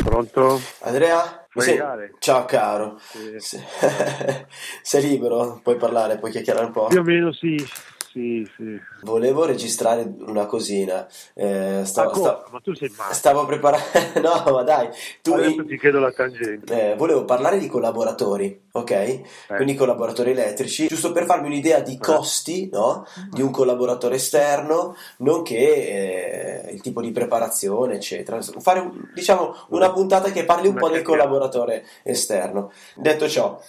Pronto? 0.02 0.60
Andrea? 0.80 1.46
Sei... 1.54 1.80
Ciao 2.18 2.44
caro. 2.44 2.98
Sì. 3.38 3.58
Sei 4.82 5.02
libero? 5.02 5.60
Puoi 5.62 5.76
parlare, 5.76 6.18
puoi 6.18 6.32
chiacchierare 6.32 6.66
un 6.66 6.72
po'? 6.72 6.86
Più 6.88 7.00
o 7.00 7.04
meno 7.04 7.32
sì, 7.32 7.56
sì, 8.16 8.50
sì. 8.56 8.80
Volevo 9.02 9.44
registrare 9.44 10.10
una 10.20 10.46
cosina. 10.46 11.06
Eh, 11.34 11.82
stavo, 11.84 12.10
ah, 12.10 12.14
stavo, 12.14 12.44
ma 12.50 12.60
tu 12.60 12.72
sei 12.72 12.90
matto. 12.96 13.12
Stavo 13.12 13.44
preparando. 13.44 13.84
no, 14.22 14.52
ma 14.52 14.62
dai. 14.62 14.88
Tu 15.20 15.34
Adesso 15.34 15.66
ti 15.66 15.78
chiedo 15.78 15.98
la 15.98 16.10
tangente. 16.10 16.92
Eh, 16.92 16.96
volevo 16.96 17.26
parlare 17.26 17.58
di 17.58 17.66
collaboratori, 17.66 18.68
ok? 18.72 18.90
Eh. 18.90 19.24
Quindi 19.48 19.74
collaboratori 19.74 20.30
elettrici, 20.30 20.86
giusto 20.86 21.12
per 21.12 21.26
farmi 21.26 21.48
un'idea 21.48 21.80
di 21.80 21.96
eh. 21.96 21.98
costi, 21.98 22.70
no? 22.72 23.04
Di 23.30 23.42
un 23.42 23.50
collaboratore 23.50 24.14
esterno, 24.14 24.96
nonché 25.18 26.64
eh, 26.64 26.70
il 26.72 26.80
tipo 26.80 27.02
di 27.02 27.12
preparazione, 27.12 27.96
eccetera. 27.96 28.40
Fare, 28.40 28.90
diciamo, 29.14 29.54
una 29.68 29.92
puntata 29.92 30.30
che 30.30 30.46
parli 30.46 30.68
un 30.68 30.74
ma 30.74 30.80
po' 30.80 30.88
del 30.88 31.02
collaboratore 31.02 31.84
esterno. 32.02 32.72
Detto 32.94 33.28
ciò, 33.28 33.60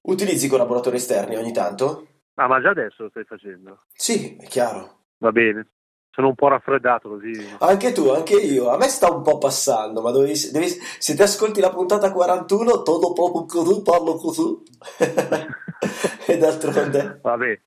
utilizzi 0.00 0.48
collaboratori 0.48 0.96
esterni 0.96 1.36
ogni 1.36 1.52
tanto? 1.52 2.06
Ah, 2.34 2.48
ma 2.48 2.60
già 2.60 2.70
adesso 2.70 3.04
lo 3.04 3.08
stai 3.10 3.24
facendo? 3.24 3.82
Sì, 3.92 4.36
è 4.36 4.46
chiaro. 4.46 5.00
Va 5.18 5.32
bene. 5.32 5.68
Sono 6.10 6.28
un 6.28 6.34
po' 6.34 6.48
raffreddato 6.48 7.08
così. 7.08 7.32
Anche 7.60 7.92
tu, 7.92 8.08
anche 8.08 8.34
io. 8.34 8.68
A 8.68 8.76
me 8.76 8.88
sta 8.88 9.10
un 9.10 9.22
po' 9.22 9.38
passando, 9.38 10.02
ma 10.02 10.10
devi, 10.10 10.34
devi, 10.50 10.68
se 10.68 11.14
ti 11.14 11.22
ascolti 11.22 11.60
la 11.60 11.70
puntata 11.70 12.12
41, 12.12 12.82
todo 12.82 13.12
proprio 13.12 13.46
così, 13.46 13.82
parlo 13.82 14.16
così. 14.16 14.62
e 16.26 16.36
d'altronde. 16.36 17.20
Vabbè. 17.22 17.60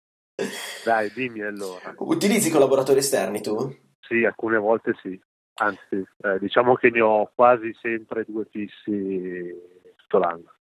Dai, 0.84 1.12
dimmi 1.14 1.42
allora. 1.42 1.94
Utilizzi 1.98 2.52
collaboratori 2.52 3.00
esterni 3.00 3.42
tu? 3.42 3.74
Sì, 4.02 4.24
alcune 4.24 4.58
volte 4.58 4.94
sì. 5.02 5.20
Anzi, 5.56 6.06
eh, 6.18 6.38
diciamo 6.40 6.76
che 6.76 6.90
ne 6.90 7.02
ho 7.02 7.32
quasi 7.34 7.76
sempre 7.82 8.26
due 8.28 8.46
fissi 8.52 9.54
tutto 9.96 10.18
l'anno. 10.18 10.55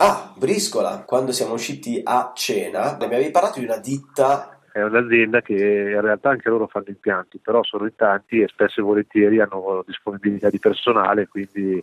Ah, 0.00 0.32
Briscola, 0.36 1.02
quando 1.04 1.32
siamo 1.32 1.54
usciti 1.54 2.00
a 2.04 2.30
cena, 2.32 2.96
mi 2.96 3.06
avevi 3.06 3.32
parlato 3.32 3.58
di 3.58 3.64
una 3.64 3.78
ditta. 3.78 4.60
È 4.70 4.80
un'azienda 4.80 5.42
che 5.42 5.54
in 5.54 6.00
realtà 6.00 6.30
anche 6.30 6.48
loro 6.48 6.68
fanno 6.68 6.84
impianti, 6.86 7.38
però 7.38 7.64
sono 7.64 7.84
in 7.84 7.96
tanti 7.96 8.40
e 8.40 8.46
spesso 8.46 8.78
e 8.78 8.84
volentieri 8.84 9.40
hanno 9.40 9.82
disponibilità 9.84 10.50
di 10.50 10.60
personale, 10.60 11.26
quindi 11.26 11.82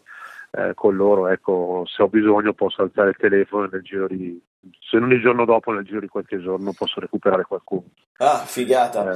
eh, 0.58 0.74
con 0.74 0.96
loro 0.96 1.28
ecco, 1.28 1.84
se 1.86 2.04
ho 2.04 2.08
bisogno 2.08 2.54
posso 2.54 2.82
alzare 2.82 3.10
il 3.10 3.18
telefono 3.18 3.66
e 3.66 3.70
nel 3.72 3.82
giro 3.82 4.08
di 4.08 4.42
se 4.80 4.98
non 4.98 5.12
il 5.12 5.22
giorno 5.22 5.46
dopo, 5.46 5.72
nel 5.72 5.84
giro 5.84 6.00
di 6.00 6.08
qualche 6.08 6.40
giorno 6.42 6.74
posso 6.74 7.00
recuperare 7.00 7.44
qualcuno. 7.44 7.84
Ah, 8.18 8.38
figata. 8.38 9.12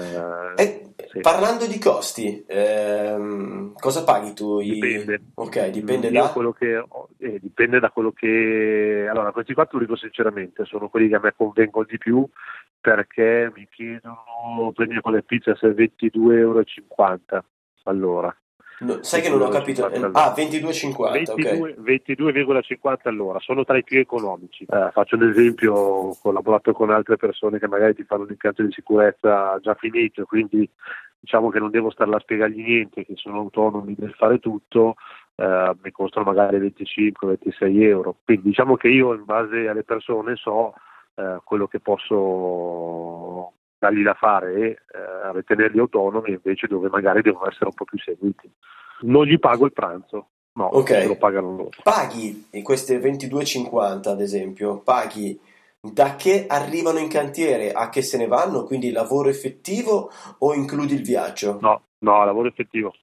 Eh, 0.55 0.63
eh, 0.63 0.93
sì. 1.07 1.19
Parlando 1.21 1.65
di 1.65 1.79
costi, 1.79 2.43
ehm, 2.45 3.73
cosa 3.73 4.03
paghi 4.03 4.33
tu? 4.33 4.59
Dipende. 4.59 5.21
Ok, 5.35 5.69
dipende 5.69 6.11
da... 6.11 6.29
Quello 6.29 6.51
che, 6.51 6.83
eh, 7.17 7.39
dipende 7.39 7.79
da 7.79 7.89
quello 7.89 8.11
che... 8.11 9.07
Allora, 9.09 9.31
questi 9.31 9.53
qua, 9.53 9.65
te 9.65 9.71
lo 9.73 9.79
dico 9.79 9.95
sinceramente, 9.95 10.65
sono 10.65 10.89
quelli 10.89 11.07
che 11.07 11.15
a 11.15 11.19
me 11.19 11.33
convengono 11.35 11.85
di 11.89 11.97
più 11.97 12.27
perché 12.79 13.51
mi 13.55 13.67
chiedono, 13.69 14.71
prendi 14.73 15.01
con 15.01 15.13
le 15.13 15.23
pizze 15.23 15.55
se 15.55 15.67
22,50 15.69 16.31
euro 16.31 16.63
all'ora. 17.83 18.35
No, 18.79 19.03
sai 19.03 19.21
che 19.21 19.29
non 19.29 19.41
ho 19.41 19.49
capito. 19.49 19.85
Ah, 19.85 20.33
22,50. 20.35 21.11
22, 21.11 21.71
okay. 21.77 21.99
22,50 22.15 22.97
all'ora, 23.03 23.39
sono 23.39 23.65
tra 23.65 23.77
i 23.77 23.83
più 23.83 23.99
economici. 23.99 24.65
Eh, 24.69 24.89
faccio 24.91 25.15
un 25.15 25.29
esempio, 25.29 25.73
ho 25.73 26.17
collaborato 26.21 26.71
con 26.71 26.89
altre 26.89 27.17
persone 27.17 27.59
che 27.59 27.67
magari 27.67 27.95
ti 27.95 28.03
fanno 28.03 28.23
un 28.23 28.29
impianto 28.29 28.63
di 28.63 28.71
sicurezza 28.71 29.57
già 29.61 29.73
finito, 29.75 30.25
quindi 30.25 30.69
diciamo 31.19 31.49
che 31.49 31.59
non 31.59 31.69
devo 31.69 31.89
stare 31.91 32.09
là 32.09 32.17
a 32.17 32.21
spiegargli 32.21 32.61
niente, 32.61 33.05
che 33.05 33.13
sono 33.15 33.39
autonomi 33.39 33.95
nel 33.97 34.13
fare 34.13 34.39
tutto, 34.39 34.95
eh, 35.35 35.75
mi 35.81 35.91
costano 35.91 36.25
magari 36.25 36.57
25-26 36.59 37.81
euro. 37.81 38.15
Quindi 38.23 38.47
diciamo 38.47 38.77
che 38.77 38.87
io 38.87 39.13
in 39.13 39.25
base 39.25 39.67
alle 39.67 39.83
persone 39.83 40.35
so 40.35 40.73
eh, 41.15 41.39
quello 41.43 41.67
che 41.67 41.79
posso 41.81 42.15
dargli 43.79 44.03
da 44.03 44.13
fare 44.13 44.53
e 44.53 44.77
eh, 45.35 45.43
tenerli 45.43 45.79
autonomi 45.79 46.31
invece 46.31 46.67
dove 46.67 46.89
magari 46.89 47.21
devono 47.21 47.47
essere 47.47 47.65
un 47.65 47.73
po' 47.73 47.85
più 47.85 47.97
seguiti. 47.97 48.51
Non 49.01 49.25
gli 49.25 49.39
pago 49.39 49.65
il 49.65 49.73
pranzo, 49.73 50.27
no, 50.53 50.65
Ok. 50.65 50.89
se 50.89 51.07
lo 51.07 51.15
pagano 51.15 51.55
loro. 51.55 51.69
Paghi 51.81 52.47
in 52.51 52.63
queste 52.63 52.99
22,50 52.99 54.09
ad 54.09 54.21
esempio, 54.21 54.79
paghi 54.79 55.39
da 55.81 56.17
che 56.17 56.45
arrivano 56.47 56.99
in 56.99 57.07
cantiere 57.07 57.71
a 57.71 57.87
che 57.87 58.01
se 58.01 58.17
ne 58.17 58.27
vanno, 58.27 58.65
quindi 58.65 58.91
lavoro 58.91 59.29
effettivo 59.29 60.11
o 60.39 60.53
includi 60.53 60.93
il 60.93 61.03
viaggio? 61.03 61.57
No, 61.61 61.83
no, 61.99 62.25
lavoro 62.25 62.49
effettivo. 62.49 62.93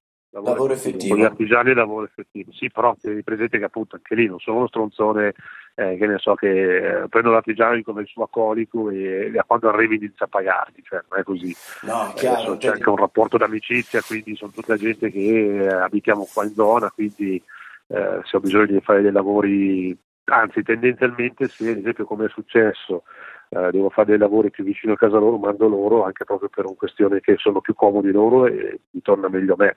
Lavoro 0.42 0.72
effettivo. 0.72 1.14
Con 1.14 1.22
gli 1.22 1.26
artigiani 1.26 1.74
lavoro 1.74 2.04
effettivo. 2.04 2.52
Sì, 2.52 2.70
però 2.70 2.94
tieni 3.00 3.22
presente 3.22 3.58
che 3.58 3.64
appunto 3.64 3.96
anche 3.96 4.14
lì 4.14 4.26
non 4.26 4.38
sono 4.38 4.58
uno 4.58 4.68
stronzone 4.68 5.34
eh, 5.74 5.96
che 5.96 6.06
ne 6.06 6.18
so 6.18 6.34
che 6.34 7.02
eh, 7.02 7.08
prendo 7.08 7.30
l'artigiano 7.30 7.80
come 7.82 8.02
il 8.02 8.06
suo 8.06 8.24
accolico 8.24 8.90
e, 8.90 9.30
e 9.32 9.38
a 9.38 9.44
quando 9.44 9.68
arrivi 9.68 9.96
inizia 9.96 10.26
a 10.26 10.28
pagarti, 10.28 10.82
cioè 10.82 11.02
non 11.08 11.20
è 11.20 11.22
così. 11.22 11.54
No, 11.82 12.00
Adesso 12.00 12.14
chiaro. 12.14 12.56
c'è 12.56 12.68
anche 12.68 12.88
un 12.88 12.96
rapporto 12.96 13.36
d'amicizia, 13.36 14.00
quindi 14.02 14.36
sono 14.36 14.52
tutta 14.52 14.76
gente 14.76 15.10
che 15.10 15.64
eh, 15.64 15.68
abitiamo 15.68 16.26
qua 16.32 16.44
in 16.44 16.54
zona, 16.54 16.90
quindi 16.90 17.42
eh, 17.88 18.20
se 18.24 18.36
ho 18.36 18.40
bisogno 18.40 18.66
di 18.66 18.80
fare 18.80 19.02
dei 19.02 19.12
lavori, 19.12 19.96
anzi 20.24 20.62
tendenzialmente 20.62 21.48
se 21.48 21.70
ad 21.70 21.78
esempio 21.78 22.04
come 22.04 22.26
è 22.26 22.28
successo 22.28 23.04
eh, 23.48 23.70
devo 23.70 23.90
fare 23.90 24.08
dei 24.08 24.18
lavori 24.18 24.50
più 24.50 24.64
vicino 24.64 24.94
a 24.94 24.96
casa 24.96 25.18
loro, 25.18 25.38
mando 25.38 25.68
loro 25.68 26.04
anche 26.04 26.24
proprio 26.24 26.48
per 26.48 26.64
una 26.64 26.74
questione 26.76 27.20
che 27.20 27.36
sono 27.38 27.60
più 27.60 27.74
comodi 27.74 28.10
loro 28.10 28.46
e 28.46 28.80
mi 28.90 29.02
torna 29.02 29.28
meglio 29.28 29.54
a 29.54 29.56
me. 29.58 29.76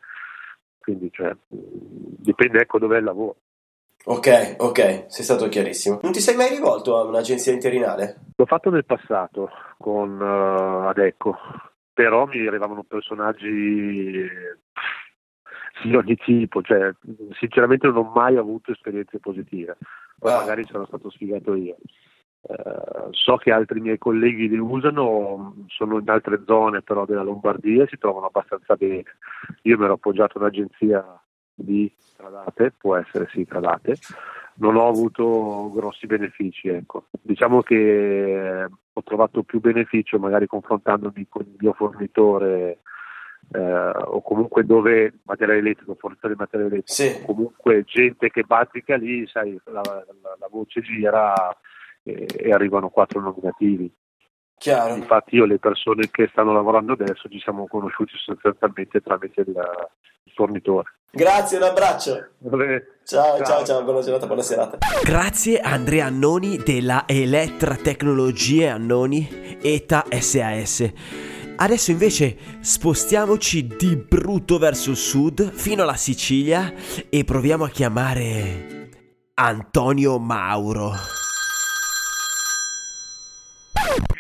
Quindi 0.89 1.11
cioè, 1.11 1.35
dipende 1.47 2.61
ecco 2.61 2.79
dov'è 2.79 2.97
il 2.97 3.03
lavoro. 3.03 3.35
Ok, 4.05 4.55
ok, 4.57 5.05
sei 5.07 5.23
stato 5.23 5.47
chiarissimo. 5.47 5.99
Non 6.01 6.11
ti 6.11 6.19
sei 6.19 6.35
mai 6.35 6.49
rivolto 6.49 6.97
a 6.97 7.03
un'agenzia 7.03 7.53
interinale? 7.53 8.15
L'ho 8.35 8.45
fatto 8.47 8.71
nel 8.71 8.85
passato 8.85 9.51
con 9.77 10.19
eh, 10.19 10.87
Adecco, 10.87 11.37
però 11.93 12.25
mi 12.25 12.47
arrivavano 12.47 12.81
personaggi 12.83 13.45
eh, 13.45 14.57
di 15.83 15.95
ogni 15.95 16.15
tipo, 16.15 16.63
cioè 16.63 16.91
sinceramente 17.37 17.85
non 17.85 17.97
ho 17.97 18.11
mai 18.15 18.35
avuto 18.35 18.71
esperienze 18.71 19.19
positive, 19.19 19.77
poi 20.17 20.31
Ah. 20.31 20.37
magari 20.39 20.65
sono 20.65 20.87
stato 20.87 21.11
sfigato 21.11 21.53
io. 21.53 21.77
Eh, 22.41 23.07
so 23.11 23.35
che 23.35 23.51
altri 23.51 23.81
miei 23.81 23.97
colleghi 23.97 24.47
li 24.47 24.57
usano, 24.57 25.55
sono 25.67 25.99
in 25.99 26.09
altre 26.09 26.41
zone 26.45 26.81
però 26.81 27.05
della 27.05 27.21
Lombardia 27.23 27.83
e 27.83 27.87
si 27.87 27.97
trovano 27.97 28.27
abbastanza 28.27 28.75
bene. 28.75 29.03
Io 29.63 29.77
mi 29.77 29.83
ero 29.83 29.93
appoggiato 29.93 30.37
a 30.37 30.41
un'agenzia 30.41 31.21
di 31.53 31.93
Tradate, 32.15 32.71
può 32.77 32.95
essere 32.95 33.27
sì 33.31 33.45
Tradate, 33.45 33.95
non 34.55 34.77
ho 34.77 34.87
avuto 34.87 35.71
grossi 35.73 36.05
benefici. 36.07 36.69
Ecco. 36.69 37.05
Diciamo 37.21 37.61
che 37.61 38.67
ho 38.93 39.03
trovato 39.03 39.43
più 39.43 39.59
beneficio 39.59 40.17
magari 40.17 40.47
confrontandomi 40.47 41.27
con 41.27 41.41
il 41.43 41.55
mio 41.59 41.73
fornitore 41.73 42.79
eh, 43.51 43.59
o 43.61 44.21
comunque 44.21 44.63
dove 44.65 45.19
materiale 45.23 45.59
elettrico, 45.59 45.95
fornitore 45.95 46.33
di 46.33 46.39
materiale 46.39 46.71
elettrico, 46.75 47.17
Sì. 47.19 47.25
comunque 47.25 47.83
gente 47.83 48.29
che 48.29 48.43
bazzica 48.43 48.95
lì, 48.95 49.27
sai, 49.27 49.59
la, 49.65 49.81
la- 49.83 50.05
la 50.39 50.47
voce 50.49 50.81
gira 50.81 51.33
e, 52.15 52.27
e 52.37 52.51
arrivano 52.51 52.89
quattro 52.89 53.19
nominativi. 53.19 53.91
Chiaro. 54.59 54.95
Infatti 54.95 55.35
io 55.35 55.45
le 55.45 55.57
persone 55.57 56.09
che 56.11 56.27
stanno 56.31 56.51
lavorando 56.51 56.91
adesso 56.91 57.29
ci 57.29 57.39
siamo 57.39 57.65
conosciuti 57.67 58.11
sostanzialmente 58.17 58.99
tramite 58.99 59.41
il, 59.41 59.47
il 59.47 60.31
fornitore. 60.33 60.95
Grazie, 61.11 61.57
un 61.57 61.63
abbraccio. 61.63 62.27
Ciao, 63.05 63.37
ciao, 63.37 63.45
Ciao. 63.45 63.65
ciao, 63.65 63.83
buona 63.83 64.01
giornata, 64.01 64.27
buona 64.27 64.41
serata. 64.41 64.77
Grazie 65.01 65.59
a 65.59 65.71
Andrea 65.71 66.07
Annoni 66.07 66.57
della 66.57 67.05
Elettra 67.07 67.75
Tecnologie 67.75 68.67
Annoni 68.67 69.57
ETA 69.61 70.05
SAS. 70.19 70.91
Adesso 71.55 71.91
invece 71.91 72.37
spostiamoci 72.59 73.65
di 73.65 73.95
brutto 73.95 74.57
verso 74.57 74.91
il 74.91 74.97
sud, 74.97 75.51
fino 75.51 75.83
alla 75.83 75.95
Sicilia, 75.95 76.73
e 77.09 77.23
proviamo 77.23 77.63
a 77.63 77.69
chiamare 77.69 78.89
Antonio 79.33 80.19
Mauro. 80.19 80.91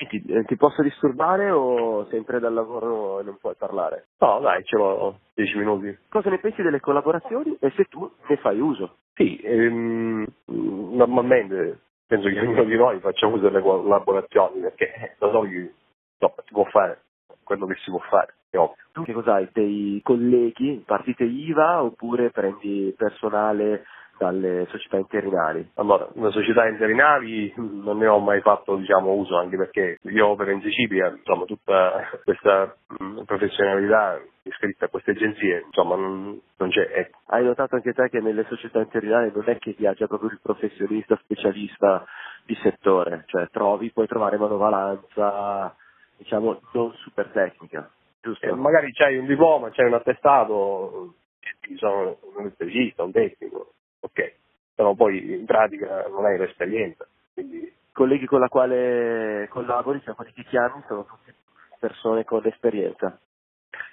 Ti, 0.09 0.23
eh, 0.27 0.43
ti 0.45 0.57
posso 0.57 0.81
disturbare 0.81 1.51
o 1.51 2.07
sempre 2.09 2.39
dal 2.39 2.53
lavoro 2.53 3.19
e 3.19 3.23
non 3.23 3.37
puoi 3.39 3.53
parlare? 3.55 4.07
No, 4.17 4.39
dai, 4.39 4.63
ce 4.63 4.75
l'ho 4.75 5.19
10 5.35 5.57
minuti. 5.57 5.95
Cosa 6.09 6.29
ne 6.29 6.39
pensi 6.39 6.63
delle 6.63 6.79
collaborazioni 6.79 7.55
e 7.59 7.71
se 7.75 7.85
tu 7.85 8.11
ne 8.27 8.37
fai 8.37 8.59
uso? 8.59 8.97
Sì, 9.13 9.37
ehm, 9.37 10.25
normalmente 10.45 11.79
penso 12.07 12.27
che 12.27 12.39
ognuno 12.39 12.63
di 12.63 12.75
noi 12.75 12.99
faccia 12.99 13.27
uso 13.27 13.43
delle 13.43 13.61
collaborazioni 13.61 14.61
perché 14.61 15.15
da 15.19 15.29
soli 15.29 15.71
no, 16.19 16.33
si 16.43 16.53
può 16.53 16.63
fare 16.65 17.01
quello 17.43 17.65
che 17.65 17.75
si 17.83 17.89
può 17.89 17.99
fare, 17.99 18.33
è 18.49 18.57
ovvio. 18.57 18.75
Tu 18.91 19.03
che 19.03 19.13
cos'hai? 19.13 19.49
Dei 19.51 20.01
colleghi, 20.03 20.83
partite 20.85 21.23
IVA 21.23 21.83
oppure 21.83 22.29
prendi 22.29 22.93
personale 22.95 23.85
dalle 24.19 24.67
società 24.69 24.97
interinali? 24.97 25.71
Allora, 25.75 26.07
le 26.13 26.31
società 26.31 26.67
interinali 26.67 27.53
non 27.55 27.97
ne 27.97 28.07
ho 28.07 28.19
mai 28.19 28.41
fatto 28.41 28.75
diciamo, 28.75 29.13
uso 29.13 29.37
anche 29.37 29.55
perché 29.55 29.99
io 30.03 30.27
opero 30.27 30.51
in 30.51 30.61
Sicilia, 30.61 31.07
insomma 31.07 31.45
tutta 31.45 32.09
questa 32.25 32.75
mh, 32.99 33.21
professionalità 33.23 34.19
iscritta 34.43 34.85
a 34.85 34.89
queste 34.89 35.11
agenzie, 35.11 35.63
insomma 35.65 35.95
non, 35.95 36.39
non 36.57 36.69
c'è. 36.69 36.91
Ecco. 36.93 37.19
Hai 37.27 37.43
notato 37.45 37.75
anche 37.75 37.93
te 37.93 38.09
che 38.09 38.19
nelle 38.19 38.45
società 38.49 38.79
interinali 38.79 39.31
non 39.33 39.43
è 39.47 39.57
che 39.57 39.73
viaggia 39.77 40.07
proprio 40.07 40.29
il 40.29 40.39
professionista 40.41 41.17
specialista 41.23 42.05
di 42.45 42.55
settore, 42.55 43.23
cioè 43.27 43.47
trovi, 43.49 43.91
puoi 43.91 44.07
trovare 44.07 44.37
manovalanza, 44.37 45.73
diciamo, 46.17 46.59
non 46.73 46.91
super 46.95 47.27
tecnica, 47.27 47.89
giusto? 48.21 48.45
Eh, 48.45 48.53
magari 48.53 48.91
c'hai 48.91 49.17
un 49.17 49.27
diploma, 49.27 49.69
c'hai 49.69 49.87
un 49.87 49.93
attestato, 49.93 51.13
ti 51.61 51.77
sono 51.77 52.17
un 52.35 52.41
elettricista, 52.41 53.03
un 53.03 53.11
tecnico, 53.11 53.73
ok, 53.99 54.33
però 54.75 54.93
poi 54.93 55.33
in 55.33 55.45
pratica 55.45 56.07
non 56.07 56.25
hai 56.25 56.37
l'esperienza, 56.37 57.07
quindi 57.33 57.71
colleghi 57.91 58.25
con 58.25 58.39
la 58.39 58.47
quale 58.47 59.47
collabori, 59.49 60.01
cioè 60.03 60.15
quelli 60.15 60.33
che 60.33 60.43
chiami, 60.45 60.81
sono 60.87 61.05
tutte 61.05 61.35
persone 61.79 62.23
con 62.23 62.45
esperienza. 62.45 63.19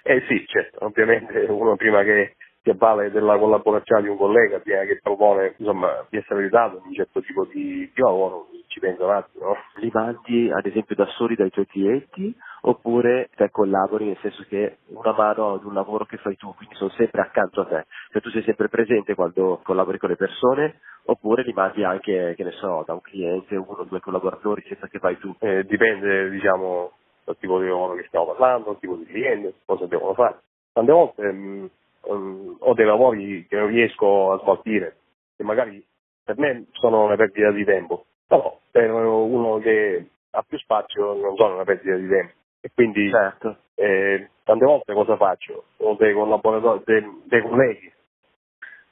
Eh 0.03 0.23
sì, 0.27 0.45
certo, 0.47 0.85
ovviamente 0.85 1.39
uno 1.49 1.75
prima 1.75 2.03
che 2.03 2.35
si 2.67 2.69
avvale 2.71 3.11
della 3.11 3.37
collaborazione 3.37 4.01
di 4.01 4.09
un 4.09 4.17
collega 4.17 4.59
prima 4.59 4.81
che 4.81 4.99
propone 5.01 5.53
insomma, 5.57 6.05
di 6.09 6.17
essere 6.17 6.41
aiutato 6.41 6.77
in 6.77 6.87
un 6.87 6.93
certo 6.93 7.21
tipo 7.21 7.45
di, 7.45 7.89
di 7.93 8.01
lavoro, 8.01 8.47
ci 8.67 8.81
pensa 8.81 9.05
un 9.05 9.11
attimo. 9.11 9.45
no? 9.45 9.55
Li 9.75 9.89
mandi 9.93 10.51
ad 10.51 10.65
esempio 10.65 10.95
da 10.95 11.05
soli 11.05 11.35
dai 11.35 11.49
tuoi 11.49 11.65
clienti 11.65 12.35
oppure 12.63 13.29
te 13.35 13.49
collabori 13.49 14.07
nel 14.07 14.17
senso 14.21 14.43
che 14.49 14.79
una 14.87 15.13
mano 15.13 15.53
ad 15.53 15.63
un 15.63 15.73
lavoro 15.73 16.03
che 16.03 16.17
fai 16.17 16.35
tu, 16.35 16.53
quindi 16.55 16.75
sono 16.75 16.89
sempre 16.91 17.21
accanto 17.21 17.61
a 17.61 17.65
te, 17.65 17.85
cioè 18.11 18.21
tu 18.21 18.29
sei 18.31 18.43
sempre 18.43 18.67
presente 18.67 19.15
quando 19.15 19.61
collabori 19.63 19.97
con 19.97 20.09
le 20.09 20.17
persone 20.17 20.79
oppure 21.05 21.43
li 21.43 21.53
mandi 21.53 21.85
anche, 21.85 22.33
che 22.35 22.43
ne 22.43 22.51
so, 22.51 22.83
da 22.85 22.91
un 22.93 23.01
cliente, 23.01 23.55
uno 23.55 23.77
o 23.77 23.83
due 23.85 24.01
collaboratori 24.01 24.61
senza 24.67 24.87
che 24.87 24.99
fai 24.99 25.17
tu. 25.19 25.33
Eh, 25.39 25.63
dipende 25.63 26.29
diciamo 26.29 26.91
dal 27.23 27.37
tipo 27.37 27.59
di 27.59 27.67
lavoro 27.67 27.95
che 27.95 28.03
stiamo 28.07 28.25
parlando, 28.25 28.71
dal 28.71 28.79
tipo 28.79 28.95
di 28.95 29.05
cliente, 29.05 29.53
cosa 29.65 29.85
devono 29.85 30.13
fare. 30.13 30.39
Tante 30.73 30.91
volte 30.91 31.31
mh, 31.31 31.69
mh, 32.15 32.57
ho 32.59 32.73
dei 32.73 32.85
lavori 32.85 33.45
che 33.47 33.55
non 33.57 33.67
riesco 33.67 34.31
a 34.33 34.39
smaltire, 34.39 34.97
che 35.35 35.43
magari 35.43 35.83
per 36.23 36.37
me 36.37 36.65
sono 36.73 37.05
una 37.05 37.15
perdita 37.15 37.51
di 37.51 37.63
tempo, 37.63 38.05
però 38.27 38.59
per 38.71 38.91
uno 38.91 39.59
che 39.59 40.09
ha 40.31 40.43
più 40.47 40.57
spazio 40.59 41.13
non 41.13 41.35
sono 41.35 41.55
una 41.55 41.63
perdita 41.63 41.95
di 41.95 42.07
tempo. 42.07 42.33
E 42.59 42.71
quindi 42.73 43.09
Certo. 43.09 43.57
eh, 43.75 44.29
tante 44.43 44.65
volte 44.65 44.93
cosa 44.93 45.15
faccio? 45.15 45.65
Ho 45.77 45.93
dei 45.93 46.13
collaboratori, 46.13 46.81
dei, 46.85 47.21
dei 47.25 47.41
colleghi, 47.41 47.91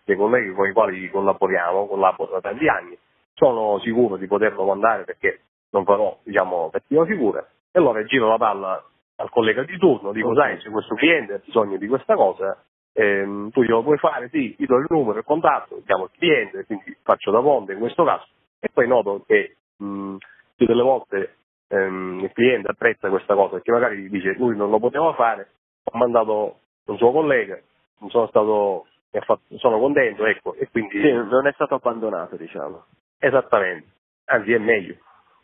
dei 0.05 0.15
colleghi 0.15 0.53
con 0.53 0.67
i 0.67 0.71
quali 0.71 1.09
collaboriamo, 1.09 1.87
collaboro 1.87 2.31
da 2.33 2.41
tanti 2.41 2.67
anni, 2.67 2.97
sono 3.33 3.79
sicuro 3.79 4.15
di 4.17 4.27
poterlo 4.27 4.63
mandare 4.65 5.03
perché 5.03 5.41
non 5.71 5.83
farò, 5.83 6.17
diciamo, 6.23 6.69
cattiva 6.71 7.05
figura, 7.05 7.45
e 7.71 7.79
allora 7.79 8.03
giro 8.05 8.29
la 8.29 8.37
palla 8.37 8.83
al 9.17 9.29
collega 9.29 9.63
di 9.63 9.77
turno, 9.77 10.11
dico, 10.13 10.29
Ok. 10.29 10.35
sai, 10.37 10.59
se 10.61 10.69
questo 10.69 10.95
cliente 10.95 11.33
ha 11.33 11.41
bisogno 11.43 11.77
di 11.77 11.87
questa 11.87 12.15
cosa, 12.15 12.63
ehm, 12.95 13.51
tu 13.51 13.63
glielo 13.63 13.83
puoi 13.83 13.97
fare, 13.99 14.29
sì, 14.29 14.55
gli 14.57 14.65
do 14.65 14.77
il 14.77 14.87
numero, 14.89 15.19
il 15.19 15.25
contatto, 15.25 15.81
chiamo 15.85 16.05
il 16.05 16.11
cliente, 16.17 16.65
quindi 16.65 16.97
faccio 17.03 17.31
da 17.31 17.41
ponte 17.41 17.73
in 17.73 17.79
questo 17.79 18.03
caso, 18.05 18.25
e 18.59 18.69
poi 18.73 18.87
noto 18.87 19.23
che 19.27 19.57
mh, 19.77 20.15
più 20.55 20.65
delle 20.65 20.83
volte 20.83 21.35
ehm, 21.69 22.21
il 22.23 22.31
cliente 22.33 22.71
apprezza 22.71 23.09
questa 23.09 23.35
cosa, 23.35 23.53
perché 23.55 23.71
magari 23.71 24.09
dice, 24.09 24.35
lui 24.37 24.55
non 24.57 24.69
lo 24.71 24.79
poteva 24.79 25.13
fare, 25.13 25.49
ho 25.83 25.97
mandato 25.97 26.59
un 26.85 26.97
suo 26.97 27.11
collega, 27.11 27.59
non 27.99 28.09
sono 28.11 28.27
stato, 28.27 28.87
fatto- 29.11 29.57
sono 29.57 29.79
contento, 29.79 30.25
ecco, 30.25 30.55
e 30.55 30.69
quindi 30.71 31.01
Sì, 31.01 31.11
non 31.11 31.47
è 31.47 31.53
stato 31.53 31.75
abbandonato, 31.75 32.37
diciamo. 32.37 32.85
esattamente, 33.19 33.87
anzi 34.25 34.53
è 34.53 34.59
meglio. 34.59 34.95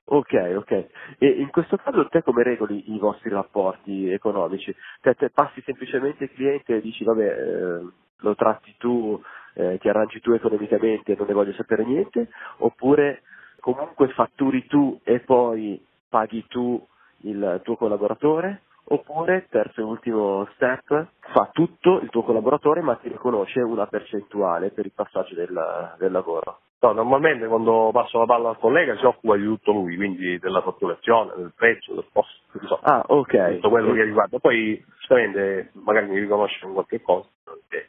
Ok, 0.06 0.34
ok. 0.58 0.72
E 1.20 1.28
in 1.28 1.50
questo 1.52 1.78
caso 1.78 2.08
te 2.10 2.22
come 2.24 2.44
regoli 2.44 2.92
i 2.94 3.00
vostri 3.00 3.30
rapporti 3.30 4.10
economici? 4.12 4.76
Te, 5.00 5.14
te 5.16 5.30
passi 5.30 5.62
semplicemente 5.62 6.26
il 6.26 6.32
cliente 6.34 6.76
e 6.76 6.82
dici 6.82 7.04
vabbè 7.04 7.26
eh, 7.26 7.88
lo 8.18 8.36
tratti 8.36 8.76
tu, 8.78 9.22
eh, 9.54 9.78
ti 9.80 9.88
arrangi 9.88 10.20
tu 10.20 10.32
economicamente 10.34 11.14
e 11.14 11.16
non 11.18 11.28
ne 11.28 11.34
voglio 11.34 11.54
sapere 11.54 11.86
niente, 11.86 12.30
oppure 12.58 13.22
comunque 13.62 14.10
fatturi 14.10 14.66
tu 14.68 15.00
e 15.04 15.20
poi 15.22 15.84
paghi 16.10 16.46
tu 16.48 16.86
il 17.24 17.62
tuo 17.64 17.76
collaboratore, 17.78 18.64
Oppure, 18.84 19.48
terzo 19.50 19.80
e 19.80 19.84
ultimo 19.84 20.46
step, 20.56 21.08
fa 21.20 21.50
tutto 21.54 22.02
il 22.02 22.10
tuo 22.10 22.24
collaboratore 22.24 22.82
ma 22.82 22.96
ti 22.96 23.08
riconosce 23.08 23.62
una 23.62 23.88
percentuale 23.88 24.72
per 24.72 24.86
il 24.86 24.92
passaggio 24.94 25.36
del, 25.36 25.96
del 25.98 26.12
lavoro. 26.12 26.60
No, 26.82 26.94
normalmente 26.94 27.46
quando 27.46 27.92
passo 27.94 28.18
la 28.18 28.26
palla 28.26 28.50
al 28.50 28.58
collega 28.58 28.98
si 28.98 29.06
occupa 29.06 29.36
di 29.36 29.44
tutto 29.44 29.72
lui, 29.72 29.96
quindi 29.96 30.40
della 30.40 30.62
fatturazione, 30.62 31.34
del 31.36 31.54
prezzo, 31.56 31.94
del 31.94 32.06
costo, 32.12 32.42
insomma, 32.60 32.82
Ah, 32.82 33.04
ok. 33.06 33.54
tutto 33.56 33.70
quello 33.70 33.94
che 33.94 34.04
riguarda. 34.04 34.40
Poi, 34.40 34.84
giustamente, 34.98 35.70
magari 35.74 36.08
mi 36.08 36.20
riconosce 36.20 36.66
in 36.66 36.74
qualche 36.74 37.00
cosa. 37.02 37.28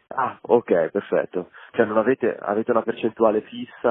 Ah, 0.08 0.38
ok, 0.42 0.90
perfetto. 0.90 1.48
Cioè 1.72 1.86
non 1.86 1.96
avete, 1.96 2.36
avete 2.38 2.70
una 2.70 2.82
percentuale 2.82 3.40
fissa? 3.40 3.90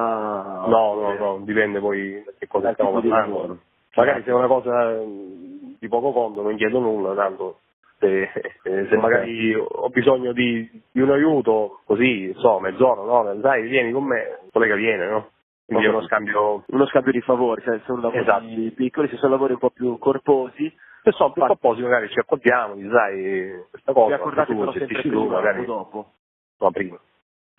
No, 0.67 0.93
no, 0.93 1.13
no, 1.17 1.39
dipende 1.43 1.79
poi 1.79 2.23
da 2.23 2.31
che 2.37 2.47
cosa 2.47 2.71
stiamo 2.73 2.91
parlando. 2.91 3.57
Magari 3.95 4.21
se 4.23 4.29
è 4.29 4.33
una 4.33 4.47
cosa 4.47 4.91
eh, 4.91 5.75
di 5.79 5.87
poco 5.89 6.11
conto 6.13 6.43
non 6.43 6.55
chiedo 6.57 6.79
nulla, 6.79 7.15
tanto 7.15 7.60
se, 8.01 8.31
eh, 8.63 8.87
se 8.89 8.97
magari 8.97 9.53
ho 9.53 9.89
bisogno 9.89 10.33
di, 10.33 10.67
di 10.91 11.01
un 11.01 11.11
aiuto, 11.11 11.81
così, 11.85 12.33
so, 12.37 12.59
mezz'ora, 12.59 13.03
no? 13.03 13.35
Dai, 13.35 13.67
vieni 13.67 13.91
con 13.91 14.05
me, 14.05 14.39
il 14.43 14.51
collega 14.51 14.75
viene, 14.75 15.07
no? 15.07 15.29
Quindi 15.65 15.85
è 15.85 15.89
uno 15.89 16.01
scambio 16.01 16.63
Uno 16.67 16.85
scambio 16.87 17.11
di 17.13 17.21
favori, 17.21 17.61
cioè 17.61 17.77
se 17.77 17.83
sono 17.85 18.01
lavori 18.01 18.21
Esatto. 18.21 18.75
piccoli, 18.75 19.07
se 19.07 19.17
sono 19.17 19.31
lavori 19.31 19.53
un 19.53 19.59
po' 19.59 19.69
più 19.69 19.97
corposi, 19.99 20.73
se 21.03 21.11
sono 21.11 21.31
più 21.31 21.43
apposi 21.43 21.81
magari 21.81 22.09
ci 22.09 22.19
accordiamo, 22.19 22.73
dici, 22.73 22.89
sai, 22.89 23.63
questa 23.69 23.93
cosa 23.93 24.45
tu 24.45 24.69
gestisci 24.71 25.09
tu, 25.09 25.27
magari 25.27 25.63
dopo? 25.63 26.13
no, 26.59 26.71
prima. 26.71 26.99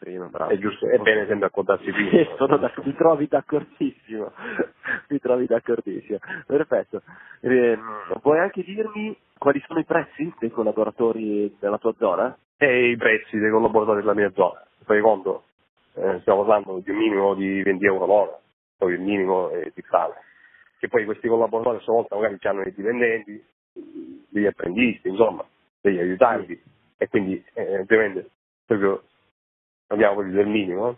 Prima, 0.03 0.27
bravo. 0.27 0.51
È 0.51 0.59
giusto, 0.59 0.89
è 0.89 0.99
bene 0.99 1.27
sempre 1.27 1.47
accordarsi. 1.47 1.85
Sì, 1.95 2.27
sono 2.37 2.57
d'ac- 2.57 2.85
mi 2.85 2.93
trovi 2.97 3.29
d'accordissimo, 3.29 4.33
mi 5.09 5.19
trovi 5.21 5.47
d'accordissimo. 5.47 6.19
Perfetto. 6.45 7.03
Eh, 7.41 7.79
vuoi 8.21 8.41
anche 8.41 8.65
dirmi 8.65 9.17
quali 9.39 9.63
sono 9.65 9.79
i 9.79 9.85
prezzi 9.85 10.35
dei 10.41 10.51
collaboratori 10.51 11.57
della 11.61 11.79
tua 11.79 11.95
zona? 11.99 12.37
E 12.57 12.91
i 12.91 12.97
prezzi 12.97 13.39
dei 13.39 13.51
collaboratori 13.51 14.01
della 14.01 14.15
mia 14.15 14.33
zona. 14.33 14.67
Fai 14.83 15.01
conto, 15.01 15.45
eh, 15.95 16.19
stiamo 16.23 16.45
parlando 16.45 16.81
di 16.83 16.91
un 16.91 16.97
minimo 16.97 17.35
di 17.35 17.63
20 17.63 17.85
euro 17.85 18.07
l'ora, 18.07 18.39
poi 18.77 18.95
il 18.95 19.01
minimo 19.01 19.51
è 19.51 19.71
fiscale. 19.73 20.15
Che 20.81 20.89
poi 20.89 21.05
questi 21.05 21.29
collaboratori 21.29 21.77
a 21.77 21.81
sua 21.81 21.95
volta 21.95 22.17
magari 22.17 22.39
hanno 22.41 22.65
dei 22.65 22.75
dipendenti, 22.75 23.45
degli 24.31 24.47
apprendisti, 24.47 25.07
insomma, 25.07 25.45
degli 25.81 26.01
aiutanti, 26.01 26.61
e 26.97 27.09
quindi 27.09 27.41
eh, 27.55 27.79
ovviamente 27.79 28.29
proprio 28.67 29.05
parliamo 29.93 30.15
proprio 30.15 30.35
del 30.35 30.47
minimo. 30.47 30.97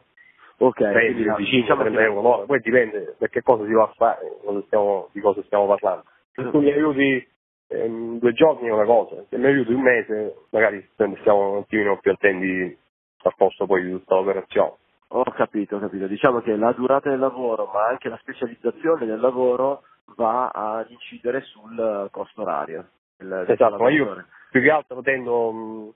Ok, 0.59 0.77
30, 0.77 0.99
quindi, 1.01 1.23
25, 1.25 1.61
diciamo 1.61 1.81
30 1.83 1.99
che- 1.99 2.05
euro 2.05 2.21
l'ora, 2.23 2.45
poi 2.47 2.61
dipende 2.61 3.15
da 3.19 3.27
che 3.29 3.43
cosa 3.43 3.65
si 3.65 3.73
va 3.73 3.83
a 3.83 3.93
fare, 3.97 4.33
cosa 4.45 4.63
stiamo- 4.67 5.09
di 5.13 5.21
cosa 5.21 5.43
stiamo 5.43 5.67
parlando. 5.67 6.05
Se 6.35 6.51
tu 6.51 6.61
mi 6.61 6.71
aiuti 6.73 7.29
ehm, 7.69 8.19
due 8.19 8.33
giorni 8.35 8.69
è 8.69 8.71
una 8.71 8.85
cosa, 8.85 9.17
se 9.29 9.37
mi 9.39 9.47
aiuti 9.47 9.73
un 9.73 9.81
mese 9.81 10.35
magari 10.51 10.87
stiamo 11.21 11.53
un 11.53 11.59
attimino 11.59 11.99
più 11.99 12.13
attenti 12.13 12.79
al 13.23 13.35
posto 13.37 13.67
poi 13.67 13.83
di 13.85 13.91
tutta 13.91 14.15
l'operazione. 14.17 14.73
Ho 15.09 15.25
capito, 15.25 15.77
ho 15.77 15.81
capito. 15.81 16.07
Diciamo 16.07 16.41
che 16.41 16.55
la 16.57 16.73
durata 16.73 17.09
del 17.11 17.19
lavoro, 17.19 17.71
ma 17.73 17.87
anche 17.87 18.09
la 18.09 18.19
specializzazione 18.19 19.07
del 19.07 19.19
lavoro 19.19 19.83
va 20.17 20.49
ad 20.49 20.91
incidere 20.91 21.41
sul 21.43 22.09
costo 22.11 22.43
orario. 22.43 22.89
del- 23.17 23.45
Esatto, 23.49 23.77
ma 23.79 23.91
io 23.91 24.25
più 24.51 24.61
che 24.61 24.71
altro 24.71 25.01
tendo 25.01 25.51
mh, 25.53 25.93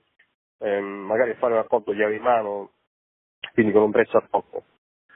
ehm, 0.59 0.85
magari 0.85 1.31
a 1.31 1.35
fare 1.35 1.53
un 1.53 1.59
accordo 1.59 1.91
chiave 1.93 2.15
in 2.15 2.21
mano, 2.23 2.71
quindi 3.53 3.71
con 3.71 3.83
un 3.83 3.91
prezzo 3.91 4.17
a 4.17 4.23
poco. 4.29 4.63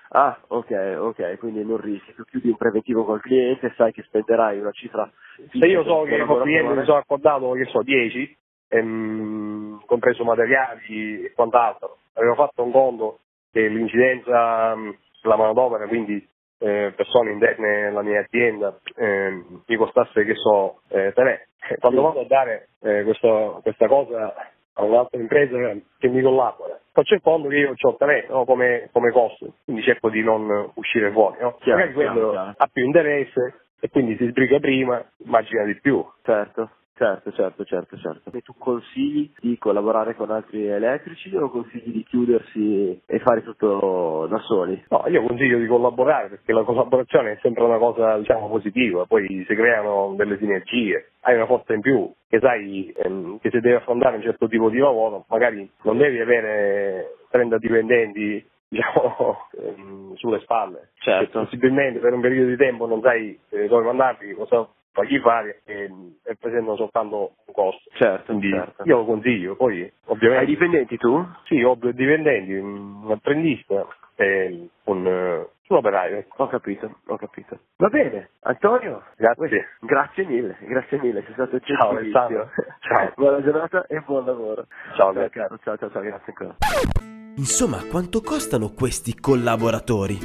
Ah, 0.09 0.39
ok, 0.47 0.95
ok, 0.99 1.37
quindi 1.39 1.65
non 1.65 1.77
rischi, 1.77 2.13
tu 2.13 2.23
chiudi 2.25 2.49
un 2.49 2.57
preventivo 2.57 3.03
col 3.03 3.21
cliente, 3.21 3.73
sai 3.75 3.91
che 3.91 4.03
spenderai 4.03 4.59
una 4.59 4.71
cifra 4.71 5.09
Se 5.51 5.65
io 5.65 5.83
so 5.83 6.03
che 6.03 6.23
col 6.25 6.43
cliente 6.43 6.73
mi 6.75 6.85
sono 6.85 6.97
accordato, 6.99 7.51
che 7.53 7.65
so, 7.65 7.81
10, 7.81 8.37
ehm, 8.69 9.83
compreso 9.85 10.23
materiali 10.23 11.25
e 11.25 11.31
quant'altro, 11.33 11.97
avevo 12.13 12.35
fatto 12.35 12.63
un 12.63 12.71
conto 12.71 13.19
che 13.51 13.67
l'incidenza, 13.67 14.75
mh, 14.75 14.97
la 15.23 15.35
manodopera, 15.35 15.87
quindi 15.87 16.27
eh, 16.59 16.93
persone 16.95 17.31
interne 17.31 17.87
alla 17.87 18.03
mia 18.03 18.19
azienda, 18.21 18.79
ehm, 18.95 19.63
mi 19.65 19.75
costasse, 19.75 20.23
che 20.25 20.35
so, 20.35 20.81
eh, 20.89 21.11
3. 21.13 21.49
Quando 21.79 22.01
vado 22.03 22.21
a 22.21 22.25
dare 22.25 22.69
eh, 22.81 23.03
questo- 23.03 23.59
questa 23.63 23.87
cosa 23.87 24.33
a 24.75 24.83
un'altra 24.83 25.19
impresa 25.19 25.57
che 25.97 26.07
mi 26.07 26.21
collabora, 26.21 26.79
faccio 26.91 27.13
il 27.13 27.21
conto 27.21 27.47
che 27.49 27.57
io 27.57 27.73
ho 27.79 27.95
3 27.95 28.27
no, 28.29 28.45
come, 28.45 28.89
come 28.91 29.11
costo, 29.11 29.53
quindi 29.63 29.83
cerco 29.83 30.09
di 30.09 30.21
non 30.23 30.71
uscire 30.75 31.11
fuori. 31.11 31.37
No? 31.41 31.57
Chiaro, 31.59 31.79
Magari 31.79 31.93
quello 31.93 32.11
chiaro, 32.13 32.31
chiaro. 32.31 32.53
ha 32.57 32.69
più 32.71 32.83
interesse 32.85 33.55
e 33.79 33.89
quindi 33.89 34.15
si 34.17 34.27
sbriga 34.27 34.59
prima, 34.59 35.03
immagina 35.25 35.63
di 35.63 35.75
più. 35.79 36.03
Certo, 36.23 36.69
certo, 37.03 37.31
certo, 37.33 37.65
certo, 37.65 37.97
certo. 37.97 38.31
E 38.31 38.41
tu 38.41 38.53
consigli 38.57 39.29
di 39.39 39.57
collaborare 39.57 40.15
con 40.15 40.31
altri 40.31 40.67
elettrici 40.67 41.35
o 41.35 41.49
consigli 41.49 41.91
di 41.91 42.03
chiudersi 42.03 43.01
e 43.05 43.19
fare 43.19 43.43
tutto 43.43 44.25
da 44.29 44.39
soli? 44.39 44.81
No, 44.89 45.03
io 45.07 45.21
consiglio 45.23 45.57
di 45.57 45.67
collaborare 45.67 46.29
perché 46.29 46.53
la 46.53 46.63
collaborazione 46.63 47.33
è 47.33 47.37
sempre 47.41 47.63
una 47.63 47.77
cosa 47.77 48.17
diciamo 48.17 48.47
positiva, 48.47 49.05
poi 49.05 49.27
si 49.45 49.55
creano 49.55 50.13
delle 50.15 50.37
sinergie, 50.37 51.09
hai 51.21 51.35
una 51.35 51.45
forza 51.45 51.73
in 51.73 51.81
più, 51.81 52.09
che 52.29 52.39
sai 52.39 52.93
ehm, 52.95 53.39
che 53.39 53.49
se 53.49 53.59
devi 53.59 53.75
affrontare 53.75 54.15
un 54.15 54.21
certo 54.21 54.47
tipo 54.47 54.69
di 54.69 54.77
lavoro 54.77 55.25
magari 55.27 55.69
non 55.81 55.97
devi 55.97 56.21
avere 56.21 57.15
30 57.31 57.57
dipendenti 57.57 58.45
diciamo 58.73 59.37
ehm, 59.59 60.15
sulle 60.15 60.39
spalle. 60.39 60.91
Certo. 60.99 61.41
Possibilmente 61.41 61.99
per 61.99 62.13
un 62.13 62.21
periodo 62.21 62.49
di 62.49 62.55
tempo 62.55 62.87
non 62.87 63.01
sai 63.01 63.37
eh, 63.49 63.67
dove 63.67 63.83
mandarli, 63.83 64.33
cosa 64.33 64.67
fagli 64.93 65.19
fare 65.19 65.61
e, 65.65 65.89
e 66.23 66.35
presentano 66.35 66.75
soltanto 66.77 67.35
un 67.45 67.53
costo. 67.53 67.89
Certo, 67.93 68.25
Quindi 68.25 68.49
certo. 68.49 68.83
io 68.85 68.97
lo 68.97 69.05
consiglio, 69.05 69.55
poi 69.55 69.91
ovviamente... 70.05 70.39
Hai 70.41 70.45
dipendenti 70.45 70.97
tu? 70.97 71.25
Sì, 71.45 71.61
ho 71.63 71.75
due 71.75 71.93
dipendenti, 71.93 72.53
un 72.53 73.09
apprendista 73.11 73.85
e 74.15 74.69
un, 74.85 75.05
eh, 75.07 75.49
un 75.67 75.77
operaio. 75.77 76.17
ecco. 76.17 76.43
Ho 76.43 76.47
capito, 76.47 76.99
ho 77.07 77.17
capito. 77.17 77.57
Va 77.77 77.89
bene, 77.89 78.29
Antonio, 78.41 79.03
Grazie. 79.17 79.67
grazie 79.81 80.25
mille, 80.25 80.55
grazie 80.61 80.99
mille, 80.99 81.23
sei 81.23 81.33
stato 81.33 81.59
Ciao. 81.59 81.89
Alessandro. 81.89 82.49
Ciao. 82.79 83.11
Buona 83.17 83.41
giornata 83.41 83.85
e 83.87 83.99
buon 84.01 84.25
lavoro. 84.25 84.67
Ciao, 84.95 85.13
ciao 85.13 85.29
caro, 85.29 85.57
ciao 85.63 85.77
ciao 85.77 85.89
ciao, 85.91 86.01
grazie 86.01 86.33
ancora. 86.37 87.21
Insomma, 87.35 87.83
quanto 87.85 88.21
costano 88.21 88.73
questi 88.73 89.15
collaboratori? 89.19 90.19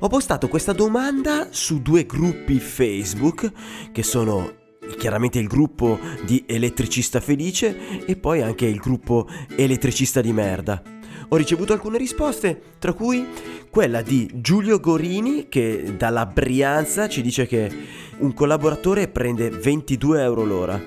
Ho 0.00 0.08
postato 0.08 0.48
questa 0.48 0.72
domanda 0.72 1.48
su 1.50 1.82
due 1.82 2.06
gruppi 2.06 2.58
Facebook, 2.58 3.52
che 3.92 4.02
sono 4.02 4.54
chiaramente 4.96 5.38
il 5.38 5.46
gruppo 5.46 5.98
di 6.24 6.44
Elettricista 6.46 7.20
Felice 7.20 8.06
e 8.06 8.16
poi 8.16 8.40
anche 8.40 8.64
il 8.64 8.78
gruppo 8.78 9.28
Elettricista 9.54 10.22
di 10.22 10.32
Merda. 10.32 10.82
Ho 11.28 11.36
ricevuto 11.36 11.74
alcune 11.74 11.98
risposte, 11.98 12.58
tra 12.78 12.94
cui 12.94 13.26
quella 13.68 14.00
di 14.00 14.30
Giulio 14.36 14.80
Gorini 14.80 15.48
che 15.50 15.96
dalla 15.98 16.24
Brianza 16.24 17.08
ci 17.08 17.20
dice 17.20 17.46
che 17.46 17.70
un 18.18 18.32
collaboratore 18.32 19.08
prende 19.08 19.50
22 19.50 20.22
euro 20.22 20.44
l'ora, 20.44 20.82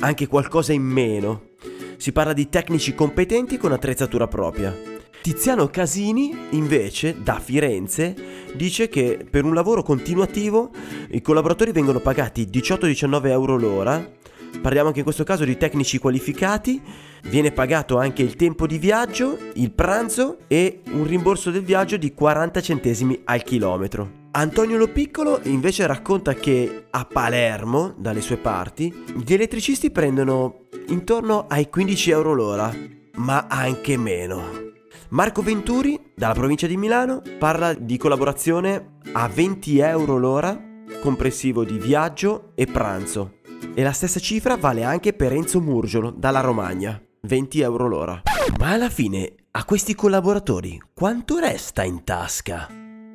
anche 0.00 0.26
qualcosa 0.26 0.72
in 0.72 0.82
meno. 0.82 1.50
Si 1.98 2.10
parla 2.10 2.32
di 2.32 2.48
tecnici 2.48 2.96
competenti 2.96 3.58
con 3.58 3.70
attrezzatura 3.70 4.26
propria. 4.26 4.98
Tiziano 5.22 5.68
Casini, 5.68 6.34
invece, 6.50 7.22
da 7.22 7.38
Firenze, 7.38 8.14
dice 8.54 8.88
che 8.88 9.26
per 9.28 9.44
un 9.44 9.52
lavoro 9.52 9.82
continuativo 9.82 10.70
i 11.10 11.20
collaboratori 11.20 11.72
vengono 11.72 12.00
pagati 12.00 12.48
18-19 12.50 13.26
euro 13.26 13.58
l'ora. 13.58 14.18
Parliamo 14.62 14.86
anche 14.86 15.00
in 15.00 15.04
questo 15.04 15.24
caso 15.24 15.44
di 15.44 15.58
tecnici 15.58 15.98
qualificati. 15.98 16.80
Viene 17.24 17.52
pagato 17.52 17.98
anche 17.98 18.22
il 18.22 18.34
tempo 18.34 18.66
di 18.66 18.78
viaggio, 18.78 19.36
il 19.54 19.70
pranzo 19.72 20.38
e 20.46 20.80
un 20.92 21.06
rimborso 21.06 21.50
del 21.50 21.64
viaggio 21.64 21.98
di 21.98 22.14
40 22.14 22.62
centesimi 22.62 23.20
al 23.24 23.42
chilometro. 23.42 24.18
Antonio 24.30 24.78
Lopiccolo 24.78 25.40
invece 25.42 25.86
racconta 25.86 26.32
che 26.32 26.86
a 26.88 27.04
Palermo, 27.04 27.94
dalle 27.98 28.22
sue 28.22 28.38
parti, 28.38 29.04
gli 29.22 29.34
elettricisti 29.34 29.90
prendono 29.90 30.66
intorno 30.88 31.44
ai 31.46 31.68
15 31.68 32.10
euro 32.10 32.32
l'ora, 32.32 32.74
ma 33.16 33.46
anche 33.48 33.98
meno. 33.98 34.69
Marco 35.10 35.42
Venturi, 35.42 35.98
dalla 36.14 36.34
provincia 36.34 36.68
di 36.68 36.76
Milano, 36.76 37.20
parla 37.36 37.74
di 37.74 37.96
collaborazione 37.96 38.98
a 39.10 39.26
20 39.26 39.78
euro 39.80 40.16
l'ora, 40.16 40.56
comprensivo 41.02 41.64
di 41.64 41.78
viaggio 41.78 42.52
e 42.54 42.66
pranzo. 42.66 43.38
E 43.74 43.82
la 43.82 43.90
stessa 43.90 44.20
cifra 44.20 44.56
vale 44.56 44.84
anche 44.84 45.12
per 45.12 45.32
Enzo 45.32 45.60
Murgiolo, 45.60 46.12
dalla 46.12 46.38
Romagna, 46.38 47.00
20 47.22 47.60
euro 47.60 47.88
l'ora. 47.88 48.22
Ma 48.60 48.70
alla 48.70 48.88
fine, 48.88 49.34
a 49.50 49.64
questi 49.64 49.96
collaboratori, 49.96 50.80
quanto 50.94 51.38
resta 51.40 51.82
in 51.82 52.04
tasca? 52.04 52.68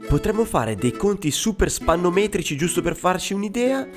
Potremmo 0.05 0.43
fare 0.43 0.75
dei 0.75 0.91
conti 0.91 1.31
super 1.31 1.71
spannometrici 1.71 2.57
giusto 2.57 2.81
per 2.81 2.97
farci 2.97 3.33
un'idea? 3.33 3.87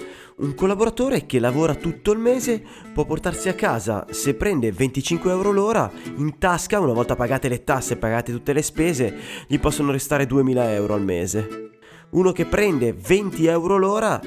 Un 0.41 0.55
collaboratore 0.55 1.27
che 1.27 1.41
lavora 1.41 1.75
tutto 1.75 2.13
il 2.13 2.21
mese 2.21 2.63
può 2.95 3.05
portarsi 3.05 3.49
a 3.49 3.55
casa, 3.55 4.07
se 4.11 4.35
prende 4.35 4.71
25 4.71 5.33
euro 5.33 5.51
l'ora, 5.51 5.91
in 6.19 6.39
tasca, 6.39 6.79
una 6.79 6.93
volta 6.93 7.17
pagate 7.17 7.49
le 7.49 7.65
tasse 7.65 7.95
e 7.95 7.97
pagate 7.97 8.31
tutte 8.31 8.53
le 8.53 8.63
spese, 8.63 9.17
gli 9.49 9.59
possono 9.59 9.91
restare 9.91 10.27
2000 10.27 10.75
euro 10.75 10.95
al 10.95 11.03
mese. 11.03 11.71
Uno 12.11 12.31
che 12.31 12.45
prende 12.45 12.93
20 12.93 13.47
euro 13.47 13.79
l'ora 13.79 14.21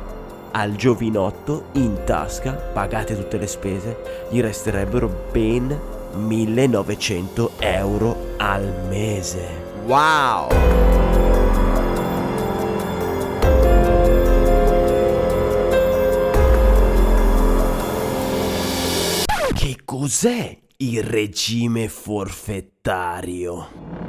al 0.54 0.76
giovinotto 0.76 1.66
in 1.74 2.02
tasca, 2.04 2.54
pagate 2.54 3.16
tutte 3.16 3.38
le 3.38 3.46
spese, 3.46 4.26
gli 4.32 4.42
resterebbero 4.42 5.28
ben 5.32 5.80
1900 6.16 7.52
euro 7.60 8.34
al 8.38 8.88
mese. 8.90 9.48
Wow! 9.86 10.48
Che 19.54 19.78
cos'è 19.86 20.58
il 20.78 21.04
regime 21.04 21.88
forfettario? 21.88 24.09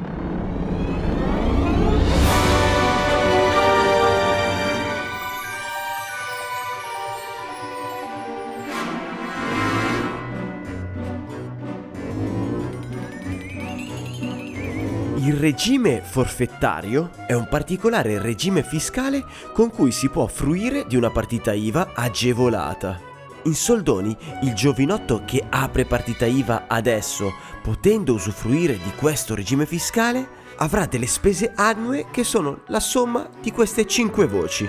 Regime 15.41 16.03
forfettario 16.03 17.11
è 17.27 17.33
un 17.33 17.49
particolare 17.49 18.21
regime 18.21 18.63
fiscale 18.63 19.25
con 19.55 19.71
cui 19.71 19.91
si 19.91 20.11
può 20.11 20.27
fruire 20.27 20.85
di 20.87 20.97
una 20.97 21.11
partita 21.11 21.55
IVA 21.55 21.93
agevolata. 21.95 23.01
In 23.45 23.55
soldoni, 23.55 24.15
il 24.43 24.53
giovinotto 24.53 25.23
che 25.25 25.43
apre 25.49 25.87
partita 25.87 26.27
IVA 26.27 26.67
adesso, 26.69 27.33
potendo 27.63 28.13
usufruire 28.13 28.75
di 28.75 28.93
questo 28.95 29.35
regime 29.35 29.65
fiscale, 29.65 30.29
avrà 30.57 30.85
delle 30.85 31.07
spese 31.07 31.53
annue 31.55 32.07
che 32.11 32.23
sono 32.23 32.61
la 32.67 32.81
somma 32.81 33.27
di 33.41 33.51
queste 33.51 33.87
5 33.87 34.27
voci. 34.27 34.69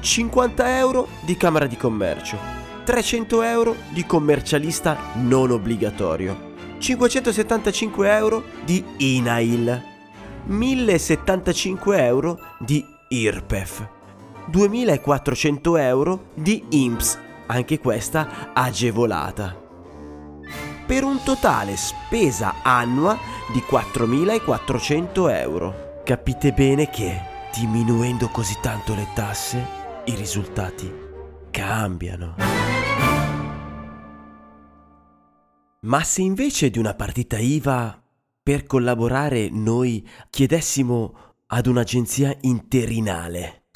50 0.00 0.78
euro 0.78 1.08
di 1.20 1.36
Camera 1.36 1.66
di 1.66 1.76
Commercio, 1.76 2.36
300 2.82 3.42
euro 3.42 3.76
di 3.90 4.04
commercialista 4.04 4.96
non 5.14 5.52
obbligatorio, 5.52 6.45
575 6.78 8.16
euro 8.16 8.44
di 8.64 8.84
INAIL, 8.98 9.82
1075 10.44 12.04
euro 12.04 12.38
di 12.58 12.84
IRPEF, 13.08 13.88
2400 14.46 15.76
euro 15.76 16.24
di 16.34 16.64
INPS, 16.68 17.18
anche 17.46 17.78
questa 17.78 18.52
agevolata. 18.52 19.64
Per 20.86 21.02
un 21.02 21.20
totale 21.24 21.76
spesa 21.76 22.56
annua 22.62 23.18
di 23.52 23.60
4400 23.60 25.28
euro. 25.28 26.00
Capite 26.04 26.52
bene 26.52 26.88
che, 26.90 27.20
diminuendo 27.52 28.28
così 28.28 28.56
tanto 28.60 28.94
le 28.94 29.08
tasse, 29.14 29.66
i 30.04 30.14
risultati 30.14 30.92
cambiano. 31.50 32.65
Ma 35.86 36.02
se 36.02 36.20
invece 36.20 36.68
di 36.68 36.80
una 36.80 36.94
partita 36.94 37.38
IVA 37.38 38.02
per 38.42 38.66
collaborare 38.66 39.48
noi 39.52 40.04
chiedessimo 40.30 41.34
ad 41.46 41.66
un'agenzia 41.68 42.36
interinale? 42.40 43.66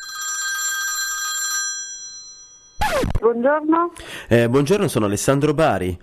Buongiorno. 3.21 3.93
Eh, 4.29 4.49
buongiorno, 4.49 4.89
sono 4.89 5.07
Alessandro 5.07 5.55
Bari. 5.55 5.97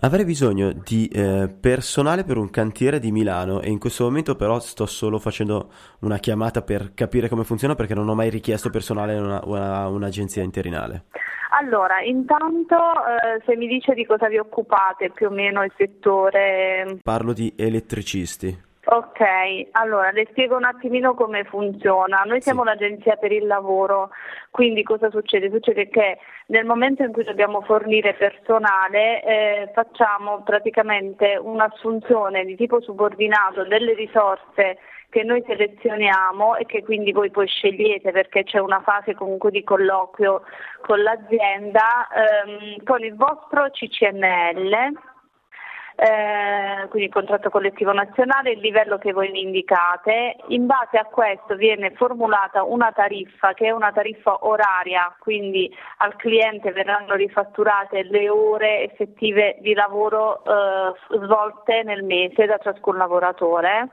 Avrei 0.00 0.24
bisogno 0.24 0.72
di 0.72 1.06
eh, 1.06 1.48
personale 1.48 2.24
per 2.24 2.36
un 2.36 2.50
cantiere 2.50 2.98
di 2.98 3.12
Milano 3.12 3.60
e 3.60 3.70
in 3.70 3.78
questo 3.78 4.02
momento 4.02 4.34
però 4.34 4.58
sto 4.58 4.86
solo 4.86 5.20
facendo 5.20 5.70
una 6.00 6.18
chiamata 6.18 6.62
per 6.62 6.94
capire 6.94 7.28
come 7.28 7.44
funziona 7.44 7.76
perché 7.76 7.94
non 7.94 8.08
ho 8.08 8.14
mai 8.16 8.28
richiesto 8.28 8.70
personale 8.70 9.14
a 9.14 9.20
una, 9.20 9.40
una, 9.44 9.86
un'agenzia 9.86 10.42
interinale. 10.42 11.04
Allora, 11.56 12.00
intanto 12.00 12.76
eh, 12.76 13.42
se 13.46 13.56
mi 13.56 13.68
dice 13.68 13.94
di 13.94 14.04
cosa 14.04 14.28
vi 14.28 14.38
occupate, 14.38 15.10
più 15.10 15.28
o 15.28 15.30
meno 15.30 15.62
il 15.62 15.72
settore. 15.76 16.98
Parlo 17.02 17.32
di 17.32 17.52
elettricisti. 17.56 18.72
Ok, 18.86 19.20
allora 19.72 20.10
le 20.10 20.26
spiego 20.30 20.56
un 20.56 20.64
attimino 20.64 21.14
come 21.14 21.44
funziona. 21.44 22.22
Noi 22.26 22.42
siamo 22.42 22.64
l'agenzia 22.64 23.16
per 23.16 23.32
il 23.32 23.46
lavoro, 23.46 24.10
quindi 24.50 24.82
cosa 24.82 25.10
succede? 25.10 25.48
Succede 25.48 25.88
che 25.88 26.18
nel 26.46 26.66
momento 26.66 27.02
in 27.02 27.12
cui 27.12 27.24
dobbiamo 27.24 27.62
fornire 27.62 28.14
personale 28.14 29.22
eh, 29.22 29.70
facciamo 29.72 30.42
praticamente 30.42 31.38
un'assunzione 31.40 32.44
di 32.44 32.56
tipo 32.56 32.82
subordinato 32.82 33.64
delle 33.64 33.94
risorse 33.94 34.78
che 35.14 35.22
noi 35.22 35.44
selezioniamo 35.46 36.56
e 36.56 36.66
che 36.66 36.82
quindi 36.82 37.12
voi 37.12 37.30
poi 37.30 37.46
scegliete 37.46 38.10
perché 38.10 38.42
c'è 38.42 38.58
una 38.58 38.80
fase 38.80 39.14
comunque 39.14 39.52
di 39.52 39.62
colloquio 39.62 40.42
con 40.80 41.00
l'azienda 41.00 42.08
ehm, 42.08 42.82
con 42.82 43.00
il 43.04 43.14
vostro 43.14 43.70
CCNL 43.70 44.72
eh, 45.94 46.88
quindi 46.88 47.06
il 47.06 47.12
contratto 47.12 47.50
collettivo 47.50 47.92
nazionale, 47.92 48.50
il 48.50 48.58
livello 48.58 48.98
che 48.98 49.12
voi 49.12 49.30
mi 49.30 49.42
indicate. 49.42 50.34
In 50.48 50.66
base 50.66 50.98
a 50.98 51.04
questo 51.04 51.54
viene 51.54 51.92
formulata 51.92 52.64
una 52.64 52.90
tariffa 52.90 53.54
che 53.54 53.66
è 53.66 53.70
una 53.70 53.92
tariffa 53.92 54.44
oraria, 54.44 55.14
quindi 55.20 55.72
al 55.98 56.16
cliente 56.16 56.72
verranno 56.72 57.14
rifatturate 57.14 58.02
le 58.02 58.28
ore 58.28 58.82
effettive 58.82 59.58
di 59.60 59.74
lavoro 59.74 60.42
eh, 60.44 60.92
svolte 61.16 61.84
nel 61.84 62.02
mese 62.02 62.46
da 62.46 62.58
ciascun 62.58 62.96
lavoratore. 62.96 63.88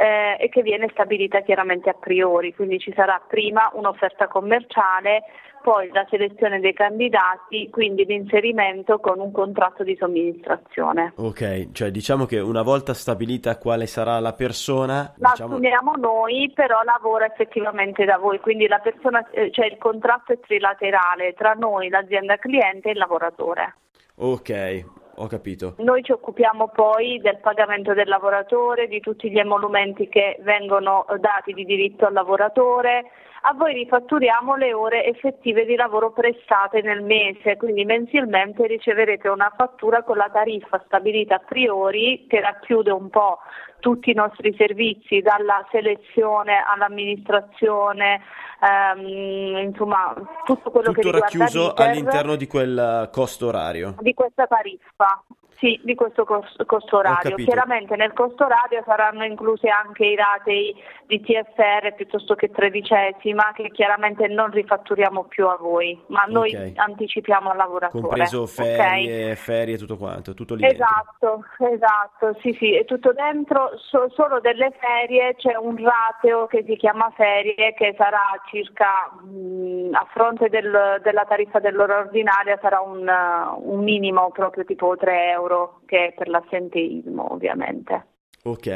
Eh, 0.00 0.42
e 0.42 0.48
che 0.48 0.62
viene 0.62 0.88
stabilita 0.92 1.42
chiaramente 1.42 1.90
a 1.90 1.92
priori, 1.92 2.54
quindi 2.54 2.78
ci 2.78 2.90
sarà 2.96 3.20
prima 3.28 3.70
un'offerta 3.74 4.28
commerciale, 4.28 5.24
poi 5.60 5.90
la 5.92 6.06
selezione 6.08 6.58
dei 6.58 6.72
candidati, 6.72 7.68
quindi 7.68 8.06
l'inserimento 8.06 8.98
con 8.98 9.20
un 9.20 9.30
contratto 9.30 9.82
di 9.82 9.94
somministrazione. 10.00 11.12
Ok, 11.16 11.72
cioè 11.72 11.90
diciamo 11.90 12.24
che 12.24 12.38
una 12.38 12.62
volta 12.62 12.94
stabilita 12.94 13.58
quale 13.58 13.84
sarà 13.84 14.18
la 14.20 14.32
persona, 14.32 15.12
La 15.18 15.32
diciamo... 15.32 15.52
assumiamo 15.52 15.92
noi, 15.96 16.50
però 16.54 16.80
lavora 16.82 17.26
effettivamente 17.26 18.06
da 18.06 18.16
voi, 18.16 18.40
quindi 18.40 18.66
la 18.68 18.78
persona, 18.78 19.28
eh, 19.32 19.50
cioè 19.50 19.66
il 19.66 19.76
contratto 19.76 20.32
è 20.32 20.40
trilaterale 20.40 21.34
tra 21.34 21.52
noi, 21.52 21.90
l'azienda 21.90 22.36
cliente 22.36 22.88
e 22.88 22.92
il 22.92 22.98
lavoratore. 22.98 23.74
Ok, 24.16 24.84
ho 25.20 25.26
capito. 25.26 25.74
Noi 25.78 26.02
ci 26.02 26.12
occupiamo 26.12 26.68
poi 26.68 27.20
del 27.20 27.38
pagamento 27.38 27.92
del 27.92 28.08
lavoratore, 28.08 28.88
di 28.88 29.00
tutti 29.00 29.30
gli 29.30 29.38
emolumenti 29.38 30.08
che 30.08 30.38
vengono 30.40 31.04
dati 31.18 31.52
di 31.52 31.64
diritto 31.64 32.06
al 32.06 32.14
lavoratore. 32.14 33.10
A 33.42 33.54
voi 33.54 33.72
rifatturiamo 33.72 34.54
le 34.56 34.74
ore 34.74 35.06
effettive 35.06 35.64
di 35.64 35.74
lavoro 35.74 36.12
prestate 36.12 36.82
nel 36.82 37.02
mese, 37.02 37.56
quindi 37.56 37.86
mensilmente 37.86 38.66
riceverete 38.66 39.28
una 39.28 39.50
fattura 39.56 40.02
con 40.02 40.18
la 40.18 40.28
tariffa 40.30 40.82
stabilita 40.84 41.36
a 41.36 41.38
priori 41.38 42.26
che 42.28 42.40
racchiude 42.40 42.90
un 42.90 43.08
po' 43.08 43.38
tutti 43.78 44.10
i 44.10 44.14
nostri 44.14 44.54
servizi, 44.58 45.20
dalla 45.20 45.66
selezione 45.70 46.62
all'amministrazione, 46.66 48.20
ehm, 48.60 49.56
insomma 49.68 50.14
tutto 50.44 50.70
quello 50.70 50.92
che 50.92 51.00
Tutto 51.00 51.14
riguarda 51.14 51.38
racchiuso 51.38 51.72
all'interno 51.72 52.36
di 52.36 52.46
quel 52.46 53.08
costo 53.10 53.46
orario. 53.46 53.94
di 54.00 54.12
questa 54.12 54.46
tariffa. 54.46 55.24
Sì, 55.60 55.78
di 55.84 55.94
questo 55.94 56.24
cos- 56.24 56.56
costo 56.64 56.96
orario. 56.96 57.36
Chiaramente 57.36 57.94
nel 57.94 58.14
costo 58.14 58.44
orario 58.46 58.82
saranno 58.86 59.24
incluse 59.26 59.68
anche 59.68 60.06
i 60.06 60.16
ratei 60.16 60.74
di 61.06 61.20
TFR 61.20 61.92
piuttosto 61.96 62.34
che 62.34 62.50
tredicesima 62.50 63.52
che 63.54 63.70
chiaramente 63.70 64.26
non 64.26 64.50
rifatturiamo 64.50 65.24
più 65.24 65.46
a 65.48 65.58
voi, 65.60 66.00
ma 66.06 66.24
noi 66.28 66.54
Ok. 66.56 66.72
anticipiamo 66.76 67.50
al 67.50 67.58
lavoratore. 67.58 68.00
Compreso 68.02 68.46
ferie, 68.46 69.34
ferie, 69.36 69.76
tutto 69.76 69.98
quanto, 69.98 70.32
tutto 70.32 70.54
lì 70.54 70.62
dentro. 70.62 70.82
Esatto, 70.86 71.44
esatto, 71.74 72.38
sì 72.40 72.56
sì, 72.58 72.74
è 72.74 72.86
tutto 72.86 73.12
dentro, 73.12 73.72
So- 73.90 74.08
solo 74.14 74.40
delle 74.40 74.72
ferie 74.80 75.34
c'è 75.36 75.56
un 75.56 75.76
rateo 75.76 76.46
che 76.46 76.64
si 76.66 76.76
chiama 76.76 77.12
ferie 77.14 77.74
che 77.74 77.94
sarà 77.98 78.22
circa 78.48 79.10
mh, 79.22 79.90
a 79.92 80.06
fronte 80.12 80.48
del- 80.48 81.00
della 81.02 81.24
tariffa 81.28 81.58
dell'ora 81.58 81.98
ordinaria 81.98 82.58
sarà 82.62 82.80
un, 82.80 83.06
uh, 83.06 83.70
un 83.74 83.82
minimo 83.82 84.30
proprio 84.30 84.64
tipo 84.64 84.96
3 84.96 85.30
euro 85.32 85.48
che 85.86 86.06
è 86.08 86.12
per 86.12 86.28
l'assenteismo 86.28 87.32
ovviamente, 87.32 88.06
Ok. 88.44 88.68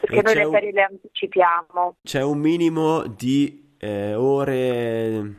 perché 0.00 0.16
E 0.18 0.22
noi 0.22 0.34
le 0.34 0.44
un, 0.44 0.52
ferie 0.52 0.72
le 0.72 0.82
anticipiamo. 0.82 1.96
c'è 2.02 2.22
un 2.22 2.38
minimo 2.38 3.02
di 3.06 3.74
eh, 3.78 4.14
ore 4.14 5.34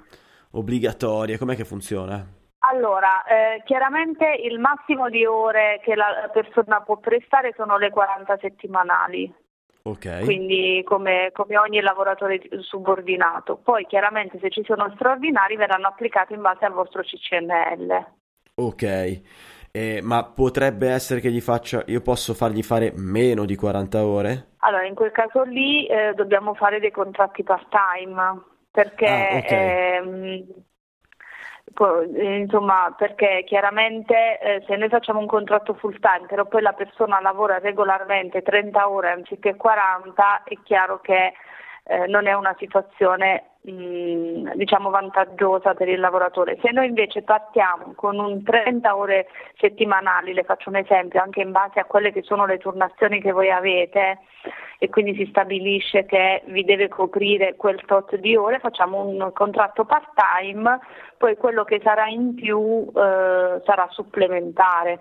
obbligatorie, 0.52 1.38
com'è 1.38 1.56
che 1.56 1.66
funziona? 1.66 2.26
Allora, 2.66 3.24
eh, 3.26 3.62
chiaramente 3.66 4.26
il 4.42 4.58
massimo 4.60 5.10
di 5.10 5.26
ore 5.26 5.82
che 5.84 5.96
la 5.96 6.30
persona 6.32 6.82
può 6.82 6.98
prestare 6.98 7.54
sono 7.58 7.78
le 7.78 7.90
40 7.90 8.38
settimanali. 8.40 9.34
Ok. 9.86 10.22
quindi 10.24 10.82
come, 10.86 11.32
come 11.34 11.58
ogni 11.58 11.82
lavoratore 11.82 12.40
subordinato. 12.62 13.58
Poi 13.58 13.86
chiaramente 13.86 14.40
se 14.40 14.50
ci 14.50 14.64
sono 14.64 14.90
straordinari 14.96 15.58
verranno 15.58 15.88
applicati 15.88 16.32
in 16.32 16.40
base 16.40 16.64
al 16.64 16.72
vostro 16.72 17.02
CCNL. 17.02 18.06
Ok. 18.56 19.22
Eh, 19.76 20.02
ma 20.04 20.24
potrebbe 20.24 20.88
essere 20.92 21.20
che 21.20 21.32
gli 21.32 21.42
faccia, 21.42 21.82
io 21.88 22.00
posso 22.02 22.36
fargli 22.36 22.62
fare 22.62 22.94
meno 22.96 23.44
di 23.44 23.56
40 23.56 24.06
ore? 24.06 24.48
Allora 24.58 24.86
in 24.86 24.94
quel 24.94 25.10
caso 25.10 25.42
lì 25.42 25.88
eh, 25.88 26.14
dobbiamo 26.14 26.54
fare 26.54 26.80
dei 26.80 26.92
contratti 26.92 27.42
part-time 27.42 28.40
perché 28.70 29.08
Ah, 29.08 29.38
ok. 29.38 29.52
ehm, 29.52 30.46
eh, 32.16 32.36
insomma 32.38 32.94
perché 32.96 33.44
chiaramente 33.48 34.40
eh, 34.40 34.64
se 34.68 34.76
noi 34.76 34.90
facciamo 34.90 35.20
un 35.20 35.26
contratto 35.26 35.74
full 35.74 35.98
time 36.00 36.28
però 36.28 36.46
poi 36.46 36.62
la 36.62 36.74
persona 36.74 37.20
lavora 37.20 37.58
regolarmente 37.58 38.44
30 38.44 38.88
ore 38.88 39.10
anziché 39.10 39.56
40 39.56 40.44
è 40.44 40.56
chiaro 40.64 41.00
che 41.02 41.34
eh, 41.86 42.08
non 42.08 42.28
è 42.28 42.34
una 42.34 42.56
situazione 42.58 43.54
mh, 43.62 44.54
diciamo 44.56 44.90
vantaggiosa 44.90 45.74
per 45.74 45.90
il 45.90 46.00
lavoratore. 46.00 46.58
Se 46.62 46.72
noi 46.72 46.88
invece 46.88 47.24
partiamo 47.24 47.94
con 47.96 48.20
un 48.20 48.44
30 48.44 48.96
ore 48.96 49.28
settimanali, 49.58 50.34
le 50.34 50.44
faccio 50.44 50.70
un 50.70 50.78
esempio, 50.78 51.22
anche 51.22 51.42
in 51.42 51.52
base 51.52 51.80
a 51.80 51.86
quelle 51.86 52.12
che 52.12 52.22
sono 52.24 52.46
le 52.46 52.58
turnazioni 52.58 53.22
che 53.22 53.32
voi 53.32 53.52
avete 53.52 54.20
e 54.80 54.90
quindi 54.90 55.16
si 55.16 55.26
stabilisce 55.30 56.06
che 56.06 56.44
vi 56.48 56.64
deve 56.64 56.90
coprire 56.90 57.56
quel 57.56 57.82
tot 57.86 58.16
di 58.18 58.36
ore, 58.36 58.60
facciamo 58.60 59.06
un 59.06 59.32
contratto 59.34 59.86
part-time, 59.86 60.80
poi 61.18 61.38
quello 61.38 61.64
che 61.64 61.80
sarà 61.84 62.08
in 62.08 62.36
più 62.36 62.86
eh, 62.94 63.62
sarà 63.64 63.88
supplementare. 63.92 65.00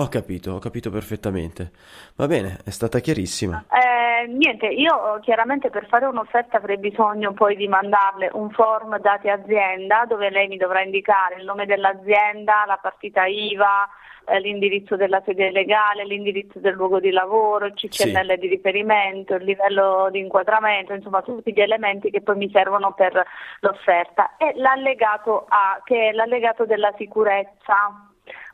Ho 0.00 0.06
capito, 0.06 0.52
ho 0.52 0.58
capito 0.60 0.90
perfettamente. 0.90 1.72
Va 2.14 2.28
bene, 2.28 2.58
è 2.64 2.70
stata 2.70 3.00
chiarissima. 3.00 3.64
Eh, 3.68 4.28
niente, 4.28 4.66
io 4.66 5.18
chiaramente 5.22 5.70
per 5.70 5.88
fare 5.88 6.06
un'offerta 6.06 6.58
avrei 6.58 6.78
bisogno 6.78 7.32
poi 7.32 7.56
di 7.56 7.66
mandarle 7.66 8.30
un 8.34 8.48
form 8.50 8.96
dati 9.00 9.28
azienda 9.28 10.04
dove 10.06 10.30
lei 10.30 10.46
mi 10.46 10.56
dovrà 10.56 10.82
indicare 10.82 11.40
il 11.40 11.44
nome 11.44 11.66
dell'azienda, 11.66 12.64
la 12.64 12.78
partita 12.80 13.26
IVA, 13.26 13.88
eh, 14.26 14.38
l'indirizzo 14.38 14.94
della 14.94 15.20
sede 15.24 15.50
legale, 15.50 16.04
l'indirizzo 16.04 16.60
del 16.60 16.74
luogo 16.74 17.00
di 17.00 17.10
lavoro, 17.10 17.66
il 17.66 17.74
CCNL 17.74 18.38
di 18.38 18.46
riferimento, 18.46 19.34
il 19.34 19.42
livello 19.42 20.10
di 20.12 20.20
inquadramento, 20.20 20.92
insomma 20.92 21.22
tutti 21.22 21.52
gli 21.52 21.60
elementi 21.60 22.10
che 22.10 22.20
poi 22.20 22.36
mi 22.36 22.48
servono 22.52 22.92
per 22.92 23.20
l'offerta 23.60 24.36
e 24.36 24.52
l'allegato 24.54 25.46
A 25.48 25.80
che 25.82 26.10
è 26.10 26.12
l'allegato 26.12 26.66
della 26.66 26.94
sicurezza. 26.96 28.07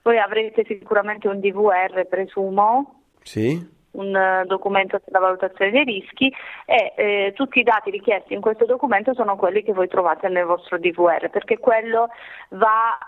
Voi 0.05 0.19
avrete 0.19 0.64
sicuramente 0.67 1.29
un 1.29 1.40
DVR, 1.40 2.07
presumo, 2.07 3.01
Sì? 3.23 3.73
un 3.93 4.14
eh, 4.14 4.45
documento 4.47 5.01
sulla 5.03 5.19
valutazione 5.19 5.71
dei 5.71 5.85
rischi 5.85 6.31
e 6.67 6.93
eh, 6.95 7.33
tutti 7.35 7.61
i 7.61 7.62
dati 7.62 7.90
richiesti 7.90 8.35
in 8.35 8.43
questo 8.43 8.67
documento 8.67 9.14
sono 9.14 9.37
quelli 9.37 9.62
che 9.62 9.73
voi 9.73 9.88
trovate 9.88 10.29
nel 10.29 10.45
vostro 10.45 10.79
DVR 10.79 11.31
perché 11.31 11.57
quello 11.59 12.09
va 12.51 12.99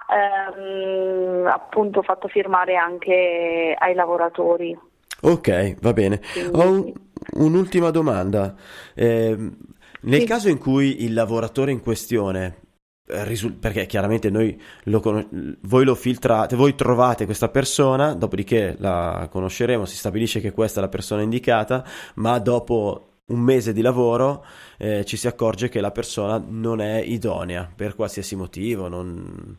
ehm, 0.57 1.47
appunto 1.47 2.01
fatto 2.01 2.29
firmare 2.29 2.77
anche 2.77 3.75
ai 3.79 3.93
lavoratori. 3.95 4.75
Ok, 5.21 5.81
va 5.83 5.93
bene. 5.93 6.21
Ho 6.53 6.71
un- 6.71 6.93
un'ultima 7.35 7.91
domanda. 7.91 8.55
Ehm, 8.95 9.55
nel 10.03 10.25
caso 10.25 10.49
in 10.49 10.59
cui 10.59 11.05
il 11.05 11.13
lavoratore 11.13 11.73
in 11.73 11.83
questione, 11.83 12.47
eh, 12.47 12.66
perché 13.07 13.87
chiaramente 13.87 14.31
noi 14.31 14.61
lo 14.85 15.01
cono- 15.01 15.27
voi 15.63 15.85
lo 15.85 15.95
filtrate, 15.95 16.57
voi 16.57 16.75
trovate 16.75 17.25
questa 17.25 17.49
persona, 17.49 18.15
dopodiché 18.15 18.75
la 18.79 19.29
conosceremo, 19.31 19.85
si 19.85 19.97
stabilisce 19.97 20.41
che 20.41 20.51
questa 20.51 20.81
è 20.81 20.83
la 20.83 20.89
persona 20.89 21.23
indicata, 21.23 21.85
ma 22.15 22.39
dopo 22.39 23.11
un 23.27 23.41
mese 23.41 23.73
di 23.73 23.81
lavoro 23.81 24.45
eh, 24.79 25.05
ci 25.05 25.17
si 25.17 25.27
accorge 25.27 25.69
che 25.69 25.81
la 25.81 25.91
persona 25.91 26.43
non 26.45 26.81
è 26.81 26.99
idonea 26.99 27.69
per 27.75 27.95
qualsiasi 27.95 28.37
motivo, 28.37 28.89
non, 28.89 29.59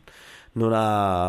non 0.52 0.72
ha... 0.74 1.28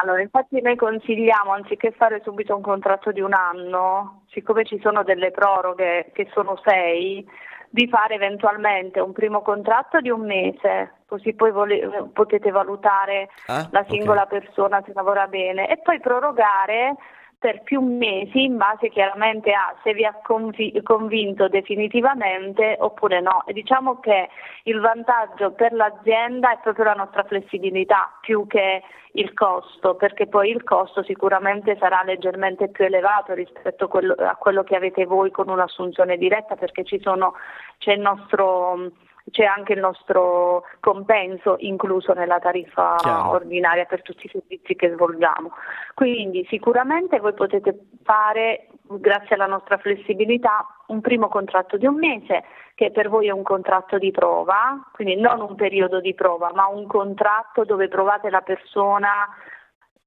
Allora, 0.00 0.20
infatti 0.20 0.60
noi 0.60 0.76
consigliamo, 0.76 1.52
anziché 1.52 1.90
fare 1.90 2.20
subito 2.22 2.54
un 2.54 2.62
contratto 2.62 3.10
di 3.10 3.20
un 3.20 3.32
anno, 3.34 4.22
siccome 4.30 4.64
ci 4.64 4.78
sono 4.80 5.02
delle 5.02 5.30
proroghe 5.32 6.10
che 6.12 6.28
sono 6.32 6.60
sei, 6.64 7.26
di 7.70 7.88
fare 7.88 8.14
eventualmente 8.14 9.00
un 9.00 9.12
primo 9.12 9.42
contratto 9.42 10.00
di 10.00 10.08
un 10.08 10.24
mese, 10.24 10.92
così 11.08 11.32
poi 11.32 11.50
vole- 11.50 12.10
potete 12.12 12.50
valutare 12.50 13.30
Ah, 13.46 13.66
la 13.70 13.84
singola 13.88 14.26
persona 14.26 14.82
se 14.84 14.92
lavora 14.94 15.26
bene 15.26 15.68
e 15.68 15.78
poi 15.78 15.98
prorogare 16.00 16.96
per 17.38 17.62
più 17.62 17.80
mesi 17.80 18.42
in 18.44 18.56
base 18.56 18.88
chiaramente 18.88 19.52
a 19.52 19.72
se 19.84 19.94
vi 19.94 20.04
ha 20.04 20.12
convi- 20.22 20.80
convinto 20.82 21.48
definitivamente 21.48 22.76
oppure 22.80 23.20
no. 23.20 23.44
E 23.46 23.52
diciamo 23.52 24.00
che 24.00 24.28
il 24.64 24.80
vantaggio 24.80 25.52
per 25.52 25.72
l'azienda 25.72 26.52
è 26.52 26.58
proprio 26.60 26.86
la 26.86 26.94
nostra 26.94 27.22
flessibilità 27.22 28.12
più 28.20 28.46
che 28.48 28.82
il 29.12 29.32
costo, 29.34 29.94
perché 29.94 30.26
poi 30.26 30.50
il 30.50 30.64
costo 30.64 31.02
sicuramente 31.04 31.76
sarà 31.78 32.02
leggermente 32.04 32.68
più 32.68 32.84
elevato 32.84 33.34
rispetto 33.34 33.84
a 33.84 33.88
quello, 33.88 34.14
a 34.14 34.34
quello 34.34 34.64
che 34.64 34.74
avete 34.74 35.06
voi 35.06 35.30
con 35.30 35.48
un'assunzione 35.48 36.16
diretta, 36.16 36.56
perché 36.56 36.84
ci 36.84 37.00
sono, 37.00 37.34
c'è 37.78 37.92
il 37.92 38.00
nostro 38.00 38.90
c'è 39.30 39.44
anche 39.44 39.72
il 39.72 39.80
nostro 39.80 40.64
compenso 40.80 41.56
incluso 41.60 42.12
nella 42.12 42.38
tariffa 42.38 42.96
Chiaro. 42.96 43.30
ordinaria 43.30 43.84
per 43.84 44.02
tutti 44.02 44.26
i 44.26 44.30
servizi 44.30 44.74
che 44.74 44.90
svolgiamo. 44.90 45.52
Quindi 45.94 46.46
sicuramente 46.48 47.18
voi 47.20 47.34
potete 47.34 47.78
fare, 48.02 48.68
grazie 48.82 49.34
alla 49.34 49.46
nostra 49.46 49.78
flessibilità, 49.78 50.66
un 50.86 51.00
primo 51.00 51.28
contratto 51.28 51.76
di 51.76 51.86
un 51.86 51.96
mese, 51.96 52.44
che 52.74 52.90
per 52.90 53.08
voi 53.08 53.28
è 53.28 53.32
un 53.32 53.42
contratto 53.42 53.98
di 53.98 54.10
prova, 54.10 54.88
quindi 54.92 55.16
non 55.16 55.40
un 55.40 55.54
periodo 55.56 56.00
di 56.00 56.14
prova, 56.14 56.52
ma 56.54 56.68
un 56.68 56.86
contratto 56.86 57.64
dove 57.64 57.88
provate 57.88 58.30
la 58.30 58.40
persona 58.40 59.28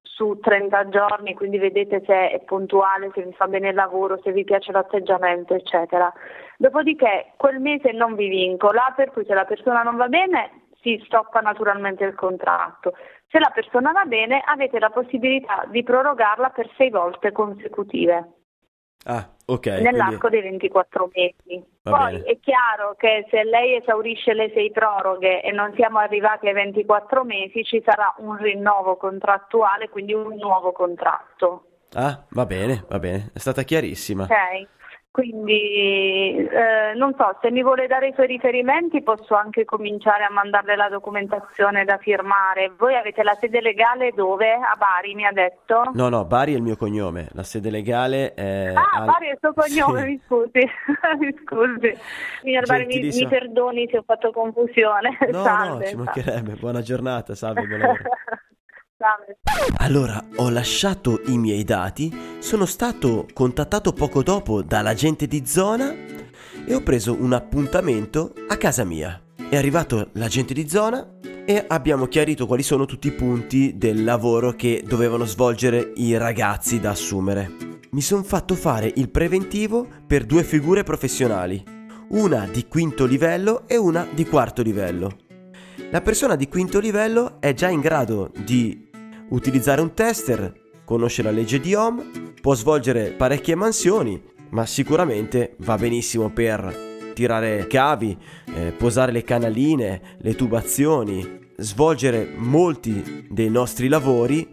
su 0.02 0.38
30 0.40 0.90
giorni, 0.90 1.34
quindi 1.34 1.58
vedete 1.58 2.04
se 2.06 2.30
è 2.30 2.40
puntuale, 2.42 3.12
se 3.14 3.24
vi 3.24 3.34
fa 3.34 3.48
bene 3.48 3.70
il 3.70 3.76
lavoro, 3.76 4.20
se 4.24 4.32
vi 4.32 4.44
piace 4.44 4.72
l'atteggiamento, 4.72 5.54
eccetera. 5.54 6.12
Dopodiché 6.58 7.34
quel 7.38 7.60
mese 7.60 7.92
non 7.92 8.16
vi 8.16 8.28
vincola, 8.28 8.94
per 8.96 9.12
cui 9.12 9.26
se 9.26 9.34
la 9.34 9.46
persona 9.46 9.82
non 9.82 9.96
va 9.96 10.08
bene 10.08 10.68
si 10.82 11.02
stoppa 11.06 11.40
naturalmente 11.40 12.04
il 12.04 12.16
contratto. 12.16 12.94
Se 13.30 13.40
la 13.40 13.52
persona 13.54 13.92
va 13.92 14.04
bene 14.06 14.42
avete 14.46 14.80
la 14.80 14.90
possibilità 14.90 15.66
di 15.68 15.84
prorogarla 15.84 16.50
per 16.50 16.70
sei 16.76 16.90
volte 16.90 17.32
consecutive 17.32 18.41
Ah, 19.06 19.28
ok. 19.48 19.66
nell'arco 19.82 20.28
quindi- 20.28 20.42
dei 20.42 20.50
24 20.50 21.10
mesi. 21.14 21.64
Va 21.84 21.98
Poi 21.98 22.12
bene. 22.14 22.24
è 22.26 22.40
chiaro 22.40 22.94
che 22.98 23.26
se 23.32 23.44
lei 23.44 23.76
esaurisce 23.76 24.34
le 24.34 24.52
sei 24.54 24.72
proroghe 24.72 25.42
e 25.42 25.52
non 25.52 25.74
siamo 25.76 25.98
arrivati 25.98 26.48
ai 26.48 26.54
24 26.54 27.24
mesi 27.24 27.64
ci 27.64 27.82
sarà 27.84 28.14
un 28.18 28.38
rinnovo 28.38 28.98
contrattuale, 28.98 29.90
quindi 29.90 30.14
un 30.14 30.36
nuovo 30.36 30.72
contratto. 30.72 31.66
Ah, 31.94 32.24
va 32.30 32.46
bene, 32.46 32.86
va 32.88 33.00
bene, 33.00 33.32
è 33.34 33.40
stata 33.40 33.64
chiarissima. 33.64 34.24
Ok? 34.24 34.68
Quindi 35.12 36.38
eh, 36.38 36.94
non 36.96 37.14
so, 37.18 37.38
se 37.42 37.52
mi 37.52 37.62
vuole 37.62 37.86
dare 37.88 38.08
i 38.08 38.14
suoi 38.14 38.28
riferimenti 38.28 39.04
posso 39.04 39.36
anche 39.36 39.66
cominciare 39.66 40.24
a 40.24 40.32
mandarle 40.32 40.78
la 40.78 40.88
documentazione 40.88 41.84
da 41.84 41.98
firmare. 41.98 42.72
Voi 42.78 42.96
avete 42.96 43.22
la 43.22 43.36
sede 43.38 43.60
legale 43.60 44.12
dove? 44.16 44.54
A 44.54 44.76
Bari 44.78 45.14
mi 45.14 45.26
ha 45.26 45.34
detto? 45.34 45.84
No, 45.94 46.08
no, 46.08 46.24
Bari 46.24 46.54
è 46.54 46.56
il 46.56 46.62
mio 46.62 46.78
cognome, 46.78 47.28
la 47.34 47.44
sede 47.44 47.70
legale 47.70 48.34
è... 48.34 48.74
Ah, 48.74 49.00
al- 49.00 49.06
Bari 49.06 49.28
è 49.28 49.32
il 49.32 49.38
suo 49.42 49.54
cognome, 49.54 50.00
Sì. 50.06 50.08
mi 50.08 50.22
scusi, 50.26 50.60
mi 51.20 51.36
scusi. 51.44 51.98
Signor 52.42 52.66
Bari, 52.66 52.86
mi, 52.86 53.00
mi 53.02 53.28
perdoni 53.28 53.88
se 53.92 53.98
ho 53.98 54.04
fatto 54.06 54.32
confusione. 54.32 55.18
No, 55.30 55.38
no, 55.40 55.44
Salve, 55.44 55.86
ci 55.88 55.96
salve. 55.96 56.04
mancherebbe. 56.06 56.54
Buona 56.54 56.82
giornata, 56.82 57.36
salve. 57.36 57.64
Allora, 59.78 60.24
ho 60.36 60.50
lasciato 60.50 61.22
i 61.26 61.38
miei 61.38 61.64
dati, 61.64 62.16
sono 62.40 62.66
stato 62.66 63.28
contattato 63.34 63.94
poco 63.94 64.22
dopo 64.22 64.62
dall'agente 64.62 65.26
di 65.26 65.44
zona 65.46 65.92
e 66.66 66.74
ho 66.76 66.82
preso 66.82 67.16
un 67.20 67.34
appuntamento 67.34 68.34
a 68.48 68.58
casa 68.58 68.84
mia. 68.84 69.20
È 69.50 69.58
arrivato 69.58 70.10
l'agente 70.14 70.54
di 70.54 70.70
zona 70.70 71.18
e 71.46 71.66
abbiamo 71.68 72.06
chiarito 72.06 72.46
quali 72.46 72.64
sono 72.64 72.86
tutti 72.86 73.08
i 73.08 73.14
punti 73.14 73.78
del 73.78 74.04
lavoro 74.04 74.52
che 74.52 74.84
dovevano 74.86 75.26
svolgere 75.26 75.94
i 75.96 76.16
ragazzi 76.18 76.80
da 76.80 76.92
assumere. 76.92 77.52
Mi 77.92 78.02
sono 78.02 78.24
fatto 78.24 78.56
fare 78.56 78.92
il 78.96 79.10
preventivo 79.10 79.88
per 80.06 80.26
due 80.26 80.44
figure 80.44 80.84
professionali, 80.84 81.62
una 82.10 82.46
di 82.46 82.68
quinto 82.68 83.06
livello 83.06 83.68
e 83.68 83.78
una 83.78 84.08
di 84.10 84.26
quarto 84.26 84.62
livello. 84.62 85.18
La 85.90 86.02
persona 86.02 86.36
di 86.36 86.48
quinto 86.48 86.80
livello 86.80 87.42
è 87.42 87.54
già 87.54 87.68
in 87.68 87.82
grado 87.82 88.32
di 88.46 88.90
utilizzare 89.32 89.82
un 89.82 89.94
tester, 89.94 90.54
conosce 90.86 91.22
la 91.22 91.32
legge 91.32 91.60
di 91.60 91.74
Ohm, 91.74 92.34
può 92.42 92.56
svolgere 92.56 93.12
parecchie 93.12 93.56
mansioni, 93.56 94.22
ma 94.50 94.66
sicuramente 94.66 95.56
va 95.60 95.76
benissimo 95.78 96.30
per 96.30 96.90
tirare 97.14 97.68
cavi, 97.68 98.18
eh, 98.56 98.72
posare 98.72 99.12
le 99.12 99.24
canaline, 99.24 100.02
le 100.18 100.36
tubazioni, 100.36 101.40
svolgere 101.58 102.34
molti 102.36 103.28
dei 103.30 103.50
nostri 103.50 103.88
lavori, 103.88 104.48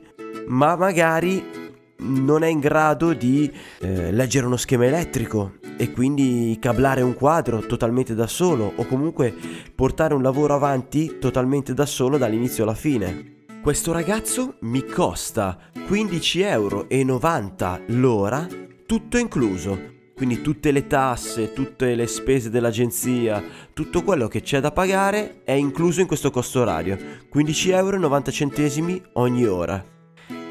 ma 0.47 0.77
magari 0.77 1.67
non 2.01 2.45
è 2.45 2.49
in 2.49 2.61
grado 2.61 3.13
di 3.13 3.51
eh, 3.81 4.13
leggere 4.13 4.47
uno 4.47 4.57
schema 4.57 4.87
elettrico 4.87 5.55
e 5.77 5.91
quindi 5.91 6.57
cablare 6.61 7.03
un 7.03 7.15
quadro 7.15 7.61
totalmente 7.61 8.15
da 8.15 8.27
solo 8.27 8.73
o 8.77 8.85
comunque 8.87 9.35
portare 9.75 10.15
un 10.15 10.23
lavoro 10.23 10.55
avanti 10.55 11.19
totalmente 11.19 11.75
da 11.75 11.87
solo 11.87 12.19
dall'inizio 12.19 12.63
alla 12.63 12.75
fine. 12.75 13.38
Questo 13.69 13.93
ragazzo 13.93 14.55
mi 14.61 14.83
costa 14.83 15.59
15,90 15.75 16.41
euro 16.47 16.87
l'ora, 17.89 18.47
tutto 18.87 19.19
incluso. 19.19 19.79
Quindi 20.17 20.41
tutte 20.41 20.71
le 20.71 20.87
tasse, 20.87 21.53
tutte 21.53 21.95
le 21.95 22.07
spese 22.07 22.49
dell'agenzia, 22.49 23.45
tutto 23.75 24.03
quello 24.03 24.27
che 24.27 24.41
c'è 24.41 24.61
da 24.61 24.73
pagare 24.73 25.43
è 25.45 25.53
incluso 25.53 26.01
in 26.01 26.07
questo 26.07 26.31
costo 26.31 26.63
orario. 26.63 26.97
15,90 27.31 27.75
euro 27.75 29.03
ogni 29.13 29.45
ora. 29.45 29.85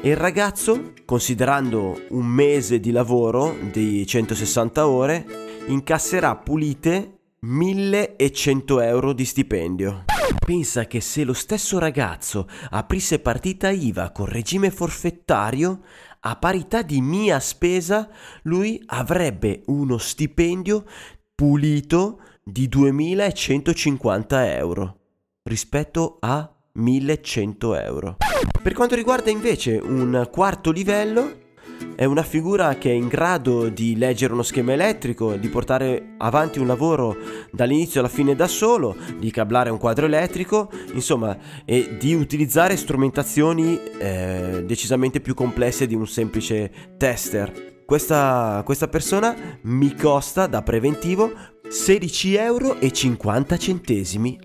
E 0.00 0.08
il 0.08 0.16
ragazzo, 0.16 0.92
considerando 1.04 2.00
un 2.10 2.24
mese 2.24 2.78
di 2.78 2.92
lavoro 2.92 3.52
di 3.72 4.06
160 4.06 4.86
ore, 4.86 5.26
incasserà 5.66 6.36
pulite 6.36 7.18
1100 7.40 8.80
euro 8.80 9.12
di 9.12 9.24
stipendio. 9.24 10.04
Pensa 10.44 10.86
che 10.86 11.00
se 11.00 11.24
lo 11.24 11.32
stesso 11.32 11.78
ragazzo 11.78 12.48
aprisse 12.70 13.20
partita 13.20 13.70
IVA 13.70 14.10
con 14.12 14.26
regime 14.26 14.70
forfettario, 14.70 15.82
a 16.20 16.36
parità 16.36 16.82
di 16.82 17.00
mia 17.00 17.38
spesa, 17.38 18.08
lui 18.42 18.82
avrebbe 18.86 19.62
uno 19.66 19.98
stipendio 19.98 20.84
pulito 21.34 22.20
di 22.42 22.68
2150 22.68 24.56
euro 24.56 24.98
rispetto 25.42 26.16
a 26.20 26.50
1100 26.72 27.76
euro. 27.76 28.16
Per 28.62 28.72
quanto 28.72 28.94
riguarda 28.94 29.30
invece 29.30 29.76
un 29.76 30.28
quarto 30.30 30.70
livello, 30.70 31.46
è 31.94 32.04
una 32.04 32.22
figura 32.22 32.76
che 32.76 32.90
è 32.90 32.94
in 32.94 33.08
grado 33.08 33.68
di 33.68 33.96
leggere 33.96 34.32
uno 34.32 34.42
schema 34.42 34.72
elettrico, 34.72 35.34
di 35.34 35.48
portare 35.48 36.14
avanti 36.18 36.58
un 36.58 36.66
lavoro 36.66 37.16
dall'inizio 37.50 38.00
alla 38.00 38.08
fine 38.08 38.36
da 38.36 38.46
solo, 38.46 38.96
di 39.18 39.30
cablare 39.30 39.70
un 39.70 39.78
quadro 39.78 40.06
elettrico, 40.06 40.70
insomma, 40.92 41.36
e 41.64 41.96
di 41.98 42.14
utilizzare 42.14 42.76
strumentazioni 42.76 43.80
eh, 43.98 44.62
decisamente 44.64 45.20
più 45.20 45.34
complesse 45.34 45.86
di 45.86 45.94
un 45.94 46.06
semplice 46.06 46.70
tester. 46.96 47.82
Questa, 47.84 48.62
questa 48.64 48.88
persona 48.88 49.34
mi 49.62 49.94
costa 49.94 50.46
da 50.46 50.62
preventivo 50.62 51.32
16,50 51.66 52.38
euro 52.38 52.76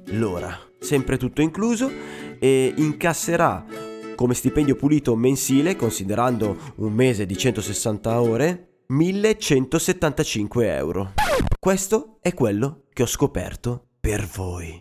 l'ora, 0.05 0.57
sempre 0.79 1.17
tutto 1.17 1.41
incluso, 1.41 1.91
e 2.39 2.73
incasserà 2.77 3.91
come 4.16 4.34
stipendio 4.34 4.76
pulito 4.76 5.14
mensile, 5.16 5.76
considerando 5.76 6.57
un 6.76 6.93
mese 6.93 7.26
di 7.26 7.36
160 7.38 8.22
ore, 8.22 8.84
1175 8.88 10.76
euro. 10.76 11.14
Questo 11.59 12.18
è 12.22 12.34
quello 12.34 12.86
che 12.93 13.03
ho 13.03 13.07
scoperto 13.07 13.89
per 13.99 14.26
voi. 14.26 14.80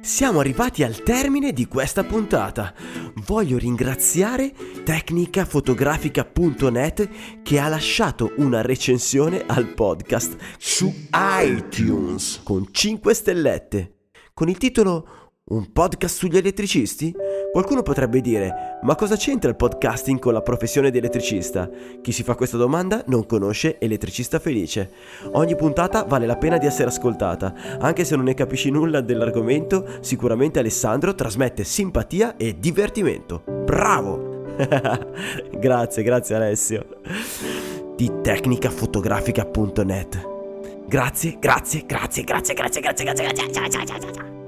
Siamo 0.00 0.38
arrivati 0.40 0.82
al 0.82 1.02
termine 1.02 1.52
di 1.52 1.66
questa 1.66 2.04
puntata. 2.04 2.72
Voglio 3.26 3.58
ringraziare 3.58 4.54
tecnicafotografica.net 4.82 7.42
che 7.42 7.58
ha 7.58 7.68
lasciato 7.68 8.32
una 8.36 8.62
recensione 8.62 9.44
al 9.46 9.74
podcast 9.74 10.38
su 10.58 10.90
iTunes 11.12 12.40
con 12.42 12.66
5 12.70 13.14
stellette 13.14 13.96
con 14.40 14.48
il 14.48 14.56
titolo 14.56 15.32
Un 15.50 15.70
podcast 15.70 16.16
sugli 16.16 16.38
elettricisti? 16.38 17.14
Qualcuno 17.52 17.82
potrebbe 17.82 18.20
dire, 18.20 18.78
ma 18.82 18.94
cosa 18.94 19.16
c'entra 19.16 19.50
il 19.50 19.56
podcasting 19.56 20.20
con 20.20 20.32
la 20.32 20.40
professione 20.40 20.92
di 20.92 20.98
elettricista? 20.98 21.68
Chi 22.00 22.12
si 22.12 22.22
fa 22.22 22.36
questa 22.36 22.56
domanda 22.56 23.02
non 23.06 23.26
conosce 23.26 23.76
Elettricista 23.80 24.38
Felice. 24.38 24.90
Ogni 25.32 25.56
puntata 25.56 26.04
vale 26.04 26.26
la 26.26 26.36
pena 26.36 26.58
di 26.58 26.66
essere 26.66 26.90
ascoltata, 26.90 27.52
anche 27.80 28.04
se 28.04 28.14
non 28.14 28.26
ne 28.26 28.34
capisci 28.34 28.70
nulla 28.70 29.00
dell'argomento, 29.00 29.84
sicuramente 30.00 30.60
Alessandro 30.60 31.16
trasmette 31.16 31.64
simpatia 31.64 32.36
e 32.36 32.56
divertimento. 32.56 33.42
Bravo! 33.64 34.44
grazie, 35.58 36.04
grazie 36.04 36.36
Alessio. 36.36 36.86
Di 37.96 38.12
tecnicafotografica.net. 38.22 40.28
Grazie, 40.86 41.36
grazie, 41.40 41.82
grazie, 41.84 42.22
grazie, 42.22 42.54
grazie, 42.54 42.80
grazie, 42.80 42.80
grazie, 42.80 43.04
grazie, 43.04 43.24
grazie, 43.24 43.68
grazie, 43.68 43.98
grazie. 43.98 44.39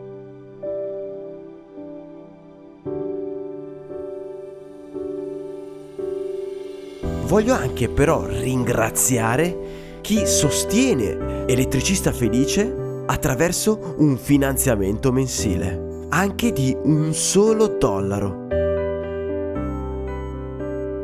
Voglio 7.32 7.54
anche 7.54 7.88
però 7.88 8.26
ringraziare 8.26 9.96
chi 10.02 10.26
sostiene 10.26 11.46
Elettricista 11.46 12.12
Felice 12.12 13.02
attraverso 13.06 13.94
un 13.96 14.18
finanziamento 14.18 15.10
mensile, 15.12 16.04
anche 16.10 16.52
di 16.52 16.76
un 16.82 17.14
solo 17.14 17.68
dollaro. 17.68 18.48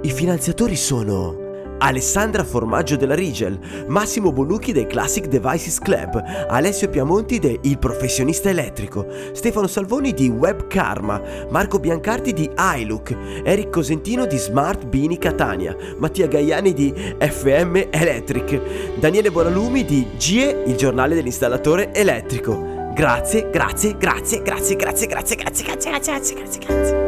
I 0.03 0.11
finanziatori 0.11 0.77
sono 0.77 1.48
Alessandra 1.79 2.45
Formaggio 2.45 2.97
della 2.97 3.15
Rigel, 3.15 3.59
Massimo 3.89 4.33
Bolucchi 4.33 4.73
del 4.73 4.87
Classic 4.87 5.27
Devices 5.27 5.79
Club, 5.79 6.23
Alessio 6.49 6.89
Piamonti 6.89 7.39
di 7.39 7.59
Il 7.63 7.79
Professionista 7.79 8.49
Elettrico, 8.49 9.07
Stefano 9.33 9.67
Salvoni 9.67 10.13
di 10.13 10.29
Web 10.29 10.67
Karma, 10.67 11.21
Marco 11.51 11.79
Biancardi 11.79 12.33
di 12.33 12.51
iLook, 12.77 13.17
Eric 13.45 13.71
Cosentino 13.71 14.27
di 14.27 14.37
Smart 14.37 14.87
Bini 14.87 15.19
Catania, 15.19 15.77
Mattia 15.99 16.27
Gaiani 16.27 16.73
di 16.73 16.93
FM 17.19 17.89
Electric, 17.91 18.99
Daniele 18.99 19.31
Bonalumi 19.31 19.85
di 19.85 20.07
GE, 20.17 20.65
il 20.67 20.77
giornale 20.77 21.15
dell'installatore 21.15 21.93
elettrico. 21.93 22.77
Grazie, 22.95 23.49
grazie, 23.51 23.97
grazie, 23.97 24.43
grazie, 24.43 24.77
grazie, 24.77 25.07
grazie, 25.07 25.37
grazie, 25.37 25.65
grazie, 25.65 25.91
grazie, 25.91 25.91
grazie, 25.91 26.35
grazie, 26.35 26.61
grazie. 26.61 27.08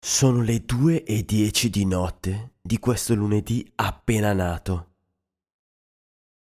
Sono 0.00 0.42
le 0.42 0.64
due 0.64 1.04
e 1.04 1.24
dieci 1.24 1.70
di 1.70 1.84
notte 1.84 2.54
di 2.60 2.78
questo 2.78 3.14
lunedì 3.14 3.70
appena 3.76 4.32
nato. 4.32 4.94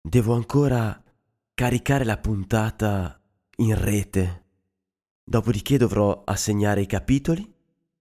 Devo 0.02 0.36
ancora 0.36 1.04
caricare 1.54 2.04
la 2.04 2.18
puntata 2.18 3.20
in 3.58 3.74
rete. 3.82 4.44
Dopodiché 5.24 5.78
dovrò 5.78 6.24
assegnare 6.26 6.82
i 6.82 6.86
capitoli, 6.86 7.52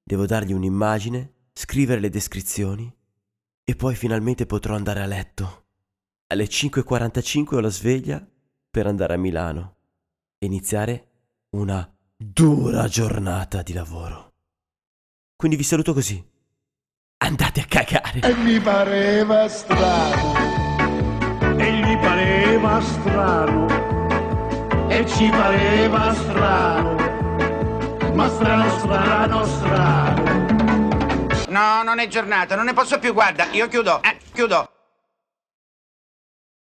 devo 0.03 0.27
dargli 0.27 0.53
un'immagine, 0.53 1.33
scrivere 1.55 2.01
le 2.01 2.11
descrizioni 2.11 2.95
e 3.65 3.77
poi 3.77 3.95
finalmente 3.95 4.45
potrò 4.45 4.75
andare 4.75 5.01
a 5.01 5.07
letto. 5.07 5.67
Alle 6.27 6.45
5.45 6.45 7.55
ho 7.55 7.61
la 7.61 7.71
sveglia 7.71 8.29
per 8.75 8.89
andare 8.89 9.15
a 9.15 9.17
Milano 9.17 9.77
e 10.37 10.47
iniziare 10.47 11.11
una 11.51 11.89
dura 12.17 12.89
giornata 12.89 13.63
di 13.63 13.73
lavoro. 13.73 14.33
Quindi 15.37 15.57
vi 15.57 15.63
saluto 15.63 15.93
così. 15.93 16.21
Andate 17.19 17.61
a 17.61 17.67
cagare. 17.67 18.19
E 18.19 18.35
mi 18.35 18.59
pareva 18.59 19.47
strano. 19.47 20.35
E 21.57 21.73
gli 21.73 21.97
pareva 21.99 22.81
strano. 22.81 23.69
E 24.89 25.07
ci 25.07 25.29
pareva 25.29 26.13
strano. 26.13 26.97
Ma 28.13 28.29
strano, 28.29 28.79
strano, 28.81 29.45
strano. 29.45 30.23
No, 31.47 31.85
non 31.85 32.01
è 32.01 32.09
giornata, 32.09 32.57
non 32.57 32.65
ne 32.65 32.73
posso 32.73 32.99
più, 32.99 33.13
guarda, 33.13 33.47
io 33.53 33.69
chiudo, 33.69 34.03
eh, 34.03 34.19
chiudo. 34.33 34.74